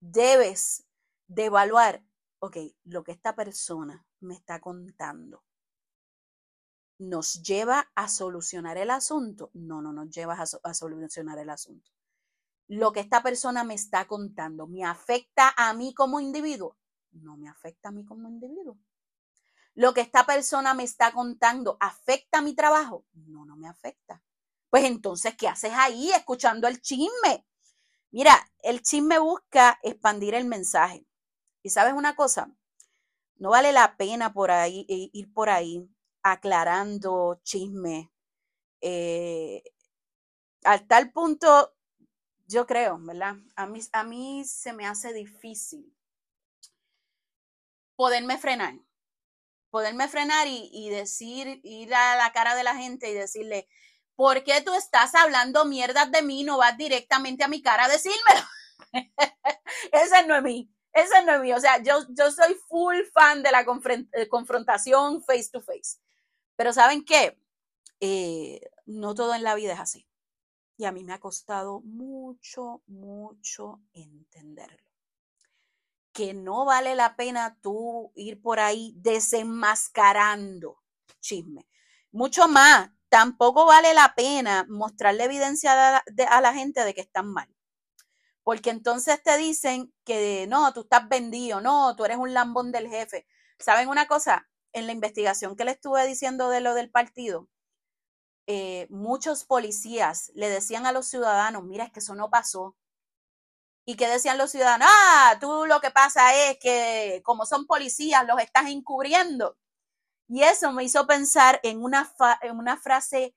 debes 0.00 0.84
de 1.26 1.46
evaluar 1.46 2.04
ok, 2.40 2.56
lo 2.84 3.02
que 3.04 3.12
esta 3.12 3.34
persona 3.34 4.06
me 4.20 4.34
está 4.34 4.60
contando 4.60 5.44
nos 6.98 7.42
lleva 7.42 7.90
a 7.94 8.08
solucionar 8.08 8.76
el 8.76 8.90
asunto. 8.90 9.50
No, 9.54 9.80
no 9.80 9.92
nos 9.92 10.10
lleva 10.10 10.34
a, 10.34 10.74
solucionar 10.74 11.38
el 11.38 11.50
asunto. 11.50 11.92
Lo 12.68 12.92
que 12.92 13.00
esta 13.00 13.22
persona 13.22 13.64
me 13.64 13.74
está 13.74 14.06
contando, 14.06 14.66
¿me 14.66 14.84
afecta 14.84 15.54
a 15.56 15.72
mí 15.72 15.94
como 15.94 16.20
individuo? 16.20 16.76
No 17.12 17.36
me 17.36 17.48
afecta 17.48 17.88
a 17.88 17.92
mí 17.92 18.04
como 18.04 18.28
individuo. 18.28 18.78
Lo 19.74 19.94
que 19.94 20.02
esta 20.02 20.26
persona 20.26 20.74
me 20.74 20.82
está 20.82 21.12
contando, 21.12 21.78
¿afecta 21.80 22.38
a 22.38 22.42
mi 22.42 22.54
trabajo? 22.54 23.06
No, 23.12 23.46
no 23.46 23.56
me 23.56 23.68
afecta. 23.68 24.22
Pues 24.70 24.84
entonces, 24.84 25.34
¿qué 25.36 25.48
haces 25.48 25.72
ahí 25.74 26.10
escuchando 26.10 26.68
el 26.68 26.80
chisme? 26.82 27.46
Mira, 28.10 28.34
el 28.62 28.82
chisme 28.82 29.18
busca 29.18 29.78
expandir 29.82 30.34
el 30.34 30.44
mensaje. 30.44 31.06
Y 31.62 31.70
sabes 31.70 31.94
una 31.94 32.16
cosa, 32.16 32.50
no 33.36 33.50
vale 33.50 33.72
la 33.72 33.96
pena 33.96 34.32
por 34.32 34.50
ahí 34.50 34.84
ir 34.88 35.32
por 35.32 35.48
ahí 35.48 35.88
aclarando 36.22 37.40
chisme. 37.44 38.12
Eh, 38.80 39.62
al 40.64 40.86
tal 40.86 41.12
punto, 41.12 41.74
yo 42.48 42.66
creo, 42.66 42.98
¿verdad? 42.98 43.36
A 43.56 43.66
mí, 43.66 43.80
a 43.92 44.04
mí 44.04 44.44
se 44.44 44.72
me 44.72 44.86
hace 44.86 45.12
difícil 45.12 45.94
poderme 47.94 48.38
frenar. 48.38 48.74
Poderme 49.70 50.08
frenar 50.08 50.46
y, 50.48 50.88
decir, 50.88 51.60
ir 51.62 51.94
a 51.94 52.16
la 52.16 52.32
cara 52.32 52.54
de 52.54 52.64
la 52.64 52.74
gente 52.74 53.10
y 53.10 53.14
decirle, 53.14 53.68
¿por 54.16 54.42
qué 54.44 54.62
tú 54.62 54.72
estás 54.74 55.14
hablando 55.14 55.66
mierdas 55.66 56.10
de 56.10 56.22
mí? 56.22 56.42
No 56.42 56.56
vas 56.56 56.78
directamente 56.78 57.44
a 57.44 57.48
mi 57.48 57.60
cara 57.60 57.84
a 57.84 57.88
decírmelo. 57.88 58.40
Ese 59.92 60.26
no 60.26 60.36
es 60.36 60.42
mí. 60.42 60.72
Ese 60.94 61.22
no 61.24 61.34
es 61.34 61.40
mío. 61.42 61.56
O 61.56 61.60
sea, 61.60 61.82
yo, 61.82 61.98
yo 62.08 62.30
soy 62.30 62.54
full 62.68 62.96
fan 63.12 63.42
de 63.42 63.52
la 63.52 63.66
eh, 64.12 64.28
confrontación 64.28 65.22
face 65.22 65.50
to 65.52 65.60
face. 65.60 65.98
Pero 66.56 66.72
¿saben 66.72 67.04
qué? 67.04 67.38
Eh, 68.00 68.60
no 68.86 69.14
todo 69.14 69.34
en 69.34 69.42
la 69.42 69.54
vida 69.54 69.74
es 69.74 69.80
así. 69.80 70.07
Y 70.78 70.86
a 70.86 70.92
mí 70.92 71.04
me 71.04 71.12
ha 71.12 71.20
costado 71.20 71.80
mucho, 71.82 72.82
mucho 72.86 73.82
entenderlo. 73.92 74.90
Que 76.12 76.32
no 76.32 76.64
vale 76.64 76.94
la 76.94 77.14
pena 77.16 77.58
tú 77.60 78.10
ir 78.14 78.40
por 78.40 78.60
ahí 78.60 78.94
desenmascarando 78.96 80.82
chisme. 81.20 81.66
Mucho 82.10 82.48
más, 82.48 82.90
tampoco 83.10 83.66
vale 83.66 83.92
la 83.92 84.14
pena 84.14 84.64
mostrarle 84.70 85.24
evidencia 85.24 85.98
a 85.98 86.40
la 86.40 86.54
gente 86.54 86.84
de 86.84 86.94
que 86.94 87.02
están 87.02 87.30
mal 87.30 87.54
porque 88.48 88.70
entonces 88.70 89.22
te 89.22 89.36
dicen 89.36 89.92
que 90.06 90.46
no, 90.48 90.72
tú 90.72 90.80
estás 90.80 91.06
vendido, 91.06 91.60
no, 91.60 91.94
tú 91.96 92.06
eres 92.06 92.16
un 92.16 92.32
lambón 92.32 92.72
del 92.72 92.88
jefe. 92.88 93.26
¿Saben 93.58 93.90
una 93.90 94.06
cosa? 94.06 94.48
En 94.72 94.86
la 94.86 94.92
investigación 94.92 95.54
que 95.54 95.66
le 95.66 95.72
estuve 95.72 96.06
diciendo 96.06 96.48
de 96.48 96.62
lo 96.62 96.72
del 96.72 96.90
partido, 96.90 97.50
eh, 98.48 98.88
muchos 98.90 99.44
policías 99.44 100.32
le 100.34 100.48
decían 100.48 100.86
a 100.86 100.92
los 100.92 101.06
ciudadanos, 101.06 101.62
mira, 101.64 101.84
es 101.84 101.92
que 101.92 102.00
eso 102.00 102.16
no 102.16 102.30
pasó. 102.30 102.76
¿Y 103.86 103.96
qué 103.96 104.08
decían 104.08 104.38
los 104.38 104.50
ciudadanos? 104.50 104.88
Ah, 104.90 105.38
tú 105.40 105.66
lo 105.66 105.80
que 105.80 105.92
pasa 105.92 106.34
es 106.34 106.58
que 106.58 107.22
como 107.24 107.46
son 107.46 107.66
policías, 107.66 108.26
los 108.26 108.40
estás 108.40 108.66
encubriendo. 108.68 109.56
Y 110.28 110.42
eso 110.42 110.72
me 110.72 110.84
hizo 110.84 111.06
pensar 111.06 111.60
en 111.62 111.82
una, 111.82 112.12
en 112.42 112.58
una 112.58 112.76
frase 112.76 113.34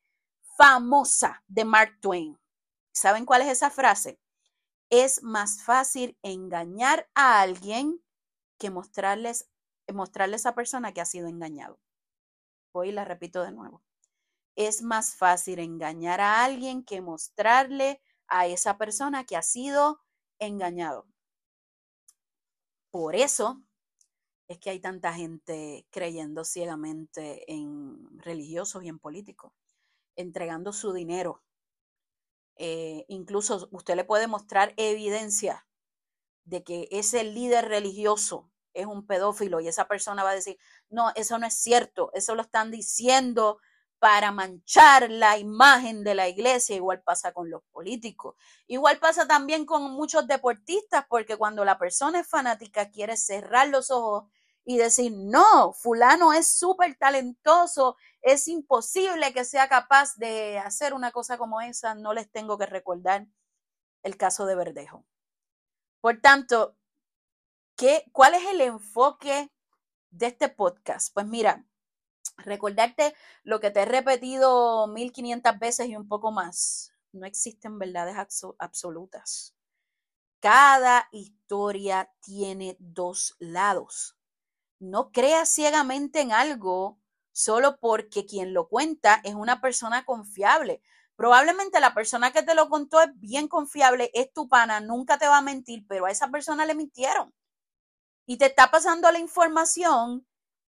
famosa 0.58 1.44
de 1.48 1.66
Mark 1.66 2.00
Twain. 2.02 2.40
¿Saben 2.94 3.26
cuál 3.26 3.44
es 3.44 3.50
esa 3.50 3.70
frase? 3.70 4.20
es 4.92 5.24
más 5.24 5.64
fácil 5.64 6.18
engañar 6.22 7.10
a 7.16 7.42
alguien 7.42 8.04
que 8.60 8.70
mostrarles, 8.70 9.50
mostrarle 9.92 10.36
a 10.36 10.38
esa 10.38 10.54
persona 10.54 10.94
que 10.94 11.00
ha 11.00 11.06
sido 11.06 11.30
engañado. 11.30 11.80
Hoy 12.74 12.92
la 12.92 13.06
repito 13.06 13.42
de 13.42 13.54
nuevo. 13.54 13.82
Es 14.56 14.82
más 14.82 15.16
fácil 15.16 15.60
engañar 15.60 16.22
a 16.22 16.44
alguien 16.44 16.84
que 16.84 17.02
mostrarle 17.02 18.02
a 18.28 18.48
esa 18.48 18.78
persona 18.78 19.26
que 19.26 19.38
ha 19.38 19.42
sido 19.42 20.02
engañado. 20.40 21.08
Por 22.92 23.16
eso 23.16 23.62
es 24.48 24.60
que 24.60 24.70
hay 24.70 24.80
tanta 24.80 25.14
gente 25.14 25.88
creyendo 25.92 26.44
ciegamente 26.44 27.50
en 27.52 28.20
religiosos 28.20 28.84
y 28.84 28.90
en 28.90 29.00
políticos, 29.00 29.54
entregando 30.16 30.74
su 30.74 30.92
dinero. 30.92 31.42
Eh, 32.58 33.06
incluso 33.08 33.70
usted 33.72 33.96
le 33.96 34.04
puede 34.04 34.28
mostrar 34.28 34.74
evidencia 34.76 35.66
de 36.44 36.64
que 36.64 36.88
ese 36.92 37.24
líder 37.24 37.70
religioso 37.70 38.52
es 38.74 38.86
un 38.86 39.06
pedófilo 39.06 39.62
y 39.62 39.68
esa 39.68 39.88
persona 39.88 40.24
va 40.24 40.32
a 40.32 40.36
decir, 40.36 40.58
no, 40.90 41.12
eso 41.16 41.38
no 41.38 41.48
es 41.48 41.54
cierto, 41.54 42.12
eso 42.14 42.36
lo 42.36 42.42
están 42.42 42.72
diciendo 42.72 43.60
para 44.02 44.32
manchar 44.32 45.12
la 45.12 45.38
imagen 45.38 46.04
de 46.04 46.16
la 46.16 46.28
iglesia, 46.28 46.76
igual 46.76 47.04
pasa 47.04 47.34
con 47.34 47.52
los 47.52 47.62
políticos, 47.72 48.36
igual 48.66 48.98
pasa 48.98 49.28
también 49.28 49.64
con 49.64 49.92
muchos 49.92 50.26
deportistas, 50.26 51.06
porque 51.08 51.38
cuando 51.38 51.64
la 51.64 51.78
persona 51.78 52.22
es 52.22 52.28
fanática 52.28 52.90
quiere 52.90 53.16
cerrar 53.16 53.68
los 53.68 53.92
ojos 53.92 54.28
y 54.66 54.78
decir, 54.78 55.14
no, 55.16 55.74
fulano 55.74 56.34
es 56.34 56.48
súper 56.48 56.96
talentoso, 56.98 57.96
es 58.24 58.48
imposible 58.48 59.34
que 59.34 59.46
sea 59.46 59.70
capaz 59.70 60.16
de 60.16 60.58
hacer 60.58 60.96
una 60.96 61.12
cosa 61.12 61.38
como 61.38 61.62
esa, 61.62 61.94
no 61.94 62.16
les 62.16 62.32
tengo 62.32 62.58
que 62.58 62.66
recordar 62.66 63.28
el 64.02 64.18
caso 64.18 64.48
de 64.48 64.56
Verdejo. 64.56 65.06
Por 66.00 66.20
tanto, 66.22 66.76
¿qué, 67.78 68.06
¿cuál 68.12 68.34
es 68.34 68.48
el 68.50 68.62
enfoque 68.62 69.52
de 70.10 70.26
este 70.26 70.50
podcast? 70.50 71.14
Pues 71.14 71.28
mira, 71.28 71.68
recordarte 72.46 73.16
lo 73.44 73.60
que 73.60 73.72
te 73.72 73.82
he 73.82 73.86
repetido 73.86 74.88
1500 74.88 75.60
veces 75.60 75.88
y 75.88 75.96
un 75.96 76.08
poco 76.08 76.32
más. 76.32 76.94
No 77.12 77.26
existen 77.26 77.78
verdades 77.80 78.16
absolutas. 78.58 79.56
Cada 80.40 81.08
historia 81.12 82.12
tiene 82.22 82.78
dos 82.80 83.36
lados. 83.40 84.18
No 84.80 85.12
creas 85.12 85.50
ciegamente 85.50 86.22
en 86.22 86.32
algo 86.32 87.00
solo 87.32 87.78
porque 87.80 88.26
quien 88.26 88.54
lo 88.54 88.68
cuenta 88.68 89.22
es 89.24 89.36
una 89.36 89.62
persona 89.62 90.06
confiable. 90.06 90.82
Probablemente 91.16 91.80
la 91.80 91.94
persona 91.94 92.32
que 92.32 92.42
te 92.42 92.56
lo 92.56 92.70
contó 92.70 93.02
es 93.02 93.10
bien 93.20 93.48
confiable, 93.48 94.10
es 94.14 94.34
tu 94.34 94.50
pana, 94.50 94.80
nunca 94.80 95.20
te 95.20 95.28
va 95.28 95.38
a 95.38 95.42
mentir, 95.44 95.86
pero 95.88 96.06
a 96.06 96.12
esa 96.12 96.30
persona 96.30 96.66
le 96.66 96.74
mintieron. 96.74 97.32
Y 98.26 98.38
te 98.38 98.48
está 98.48 98.72
pasando 98.72 99.12
la 99.12 99.20
información 99.20 100.26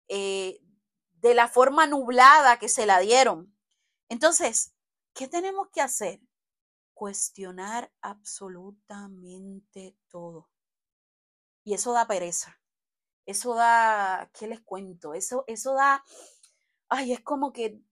eh, 0.08 0.60
de 1.26 1.34
la 1.34 1.48
forma 1.48 1.86
nublada 1.86 2.58
que 2.58 2.68
se 2.68 2.86
la 2.86 3.00
dieron. 3.00 3.52
Entonces, 4.08 4.72
¿qué 5.12 5.26
tenemos 5.26 5.68
que 5.70 5.80
hacer? 5.80 6.20
Cuestionar 6.94 7.92
absolutamente 8.00 9.96
todo. 10.08 10.48
Y 11.64 11.74
eso 11.74 11.92
da 11.92 12.06
pereza. 12.06 12.60
Eso 13.26 13.54
da, 13.54 14.30
¿qué 14.32 14.46
les 14.46 14.60
cuento? 14.60 15.14
Eso, 15.14 15.42
eso 15.48 15.74
da, 15.74 16.04
ay, 16.88 17.12
es 17.12 17.20
como 17.20 17.52
que 17.52 17.82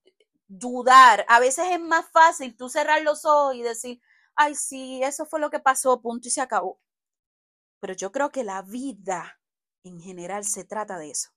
dudar. 0.46 1.26
A 1.28 1.40
veces 1.40 1.66
es 1.72 1.80
más 1.80 2.08
fácil 2.10 2.56
tú 2.56 2.68
cerrar 2.68 3.02
los 3.02 3.24
ojos 3.24 3.56
y 3.56 3.62
decir, 3.62 4.00
ay, 4.36 4.54
sí, 4.54 5.02
eso 5.02 5.26
fue 5.26 5.40
lo 5.40 5.50
que 5.50 5.58
pasó, 5.58 6.00
punto 6.00 6.28
y 6.28 6.30
se 6.30 6.40
acabó. 6.40 6.80
Pero 7.80 7.94
yo 7.94 8.12
creo 8.12 8.30
que 8.30 8.44
la 8.44 8.62
vida 8.62 9.40
en 9.82 10.00
general 10.00 10.44
se 10.44 10.64
trata 10.64 10.98
de 10.98 11.10
eso 11.10 11.33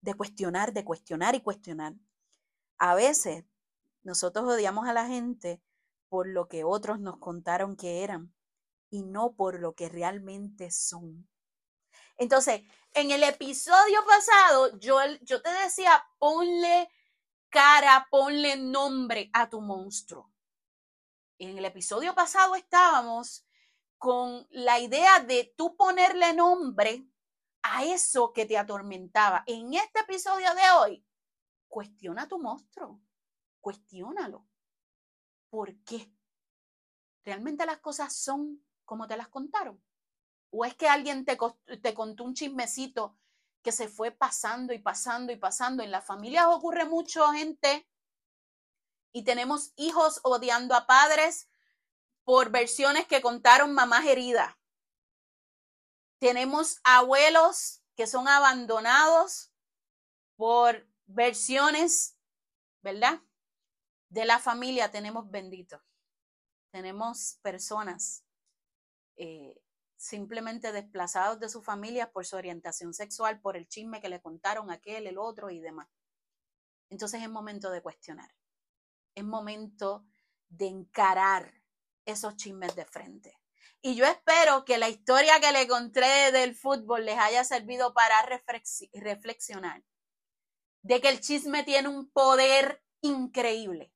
de 0.00 0.14
cuestionar, 0.14 0.72
de 0.72 0.84
cuestionar 0.84 1.34
y 1.34 1.40
cuestionar. 1.40 1.94
A 2.78 2.94
veces 2.94 3.44
nosotros 4.02 4.46
odiamos 4.46 4.88
a 4.88 4.92
la 4.92 5.06
gente 5.06 5.60
por 6.08 6.28
lo 6.28 6.48
que 6.48 6.64
otros 6.64 7.00
nos 7.00 7.18
contaron 7.18 7.76
que 7.76 8.02
eran 8.04 8.32
y 8.90 9.02
no 9.02 9.34
por 9.34 9.60
lo 9.60 9.74
que 9.74 9.88
realmente 9.88 10.70
son. 10.70 11.28
Entonces, 12.16 12.62
en 12.94 13.10
el 13.10 13.22
episodio 13.22 14.04
pasado, 14.06 14.78
yo, 14.78 14.98
yo 15.22 15.42
te 15.42 15.50
decía, 15.50 16.02
ponle 16.18 16.88
cara, 17.48 18.06
ponle 18.10 18.56
nombre 18.56 19.30
a 19.32 19.50
tu 19.50 19.60
monstruo. 19.60 20.32
En 21.38 21.58
el 21.58 21.64
episodio 21.64 22.14
pasado 22.14 22.54
estábamos 22.54 23.46
con 23.98 24.46
la 24.50 24.78
idea 24.78 25.20
de 25.20 25.52
tú 25.56 25.76
ponerle 25.76 26.32
nombre 26.34 27.06
a 27.72 27.84
eso 27.84 28.32
que 28.32 28.46
te 28.46 28.58
atormentaba. 28.58 29.42
En 29.46 29.74
este 29.74 30.00
episodio 30.00 30.54
de 30.54 30.70
hoy, 30.78 31.06
cuestiona 31.68 32.28
tu 32.28 32.38
monstruo, 32.38 33.00
cuestiónalo. 33.60 34.46
¿Por 35.50 35.74
qué? 35.84 36.12
¿Realmente 37.24 37.66
las 37.66 37.78
cosas 37.78 38.14
son 38.14 38.64
como 38.84 39.06
te 39.06 39.16
las 39.16 39.28
contaron? 39.28 39.82
¿O 40.50 40.64
es 40.64 40.74
que 40.74 40.88
alguien 40.88 41.24
te, 41.24 41.36
te 41.82 41.94
contó 41.94 42.24
un 42.24 42.34
chismecito 42.34 43.16
que 43.62 43.72
se 43.72 43.88
fue 43.88 44.10
pasando 44.10 44.72
y 44.72 44.78
pasando 44.78 45.32
y 45.32 45.36
pasando? 45.36 45.82
En 45.82 45.90
las 45.90 46.04
familias 46.04 46.46
ocurre 46.46 46.84
mucho, 46.84 47.26
gente, 47.32 47.88
y 49.12 49.22
tenemos 49.22 49.72
hijos 49.76 50.20
odiando 50.24 50.74
a 50.74 50.86
padres 50.86 51.48
por 52.22 52.50
versiones 52.50 53.06
que 53.06 53.22
contaron 53.22 53.72
mamás 53.72 54.04
heridas. 54.04 54.54
Tenemos 56.18 56.80
abuelos 56.84 57.82
que 57.94 58.06
son 58.06 58.28
abandonados 58.28 59.52
por 60.36 60.86
versiones, 61.06 62.16
¿verdad? 62.82 63.20
De 64.08 64.24
la 64.24 64.38
familia 64.38 64.90
tenemos 64.90 65.30
benditos. 65.30 65.82
Tenemos 66.70 67.38
personas 67.42 68.24
eh, 69.16 69.60
simplemente 69.96 70.72
desplazados 70.72 71.40
de 71.40 71.48
su 71.48 71.62
familia 71.62 72.12
por 72.12 72.26
su 72.26 72.36
orientación 72.36 72.92
sexual, 72.92 73.40
por 73.40 73.56
el 73.56 73.66
chisme 73.68 74.00
que 74.00 74.08
le 74.08 74.20
contaron 74.20 74.70
aquel, 74.70 75.06
el 75.06 75.18
otro 75.18 75.50
y 75.50 75.60
demás. 75.60 75.88
Entonces 76.90 77.22
es 77.22 77.30
momento 77.30 77.70
de 77.70 77.82
cuestionar. 77.82 78.30
Es 79.14 79.24
momento 79.24 80.06
de 80.48 80.66
encarar 80.66 81.62
esos 82.04 82.36
chismes 82.36 82.76
de 82.76 82.84
frente. 82.84 83.38
Y 83.82 83.94
yo 83.94 84.04
espero 84.04 84.64
que 84.64 84.78
la 84.78 84.88
historia 84.88 85.40
que 85.40 85.52
le 85.52 85.68
conté 85.68 86.32
del 86.32 86.54
fútbol 86.54 87.04
les 87.04 87.18
haya 87.18 87.44
servido 87.44 87.94
para 87.94 88.22
reflexionar 88.22 89.84
de 90.82 91.00
que 91.00 91.08
el 91.08 91.20
chisme 91.20 91.64
tiene 91.64 91.88
un 91.88 92.10
poder 92.10 92.82
increíble 93.00 93.92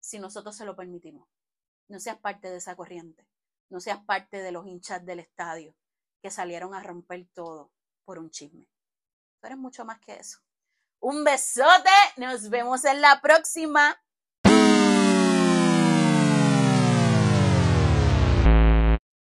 si 0.00 0.18
nosotros 0.18 0.56
se 0.56 0.64
lo 0.64 0.76
permitimos. 0.76 1.28
No 1.88 2.00
seas 2.00 2.18
parte 2.18 2.50
de 2.50 2.56
esa 2.56 2.76
corriente, 2.76 3.26
no 3.70 3.80
seas 3.80 4.04
parte 4.04 4.42
de 4.42 4.52
los 4.52 4.66
hinchas 4.66 5.04
del 5.04 5.20
estadio 5.20 5.74
que 6.22 6.30
salieron 6.30 6.74
a 6.74 6.82
romper 6.82 7.26
todo 7.34 7.70
por 8.04 8.18
un 8.18 8.30
chisme. 8.30 8.68
Tú 9.40 9.46
eres 9.46 9.58
mucho 9.58 9.84
más 9.84 10.00
que 10.00 10.14
eso. 10.14 10.38
Un 11.00 11.22
besote, 11.22 11.90
nos 12.16 12.48
vemos 12.48 12.84
en 12.84 13.00
la 13.00 13.20
próxima. 13.20 14.02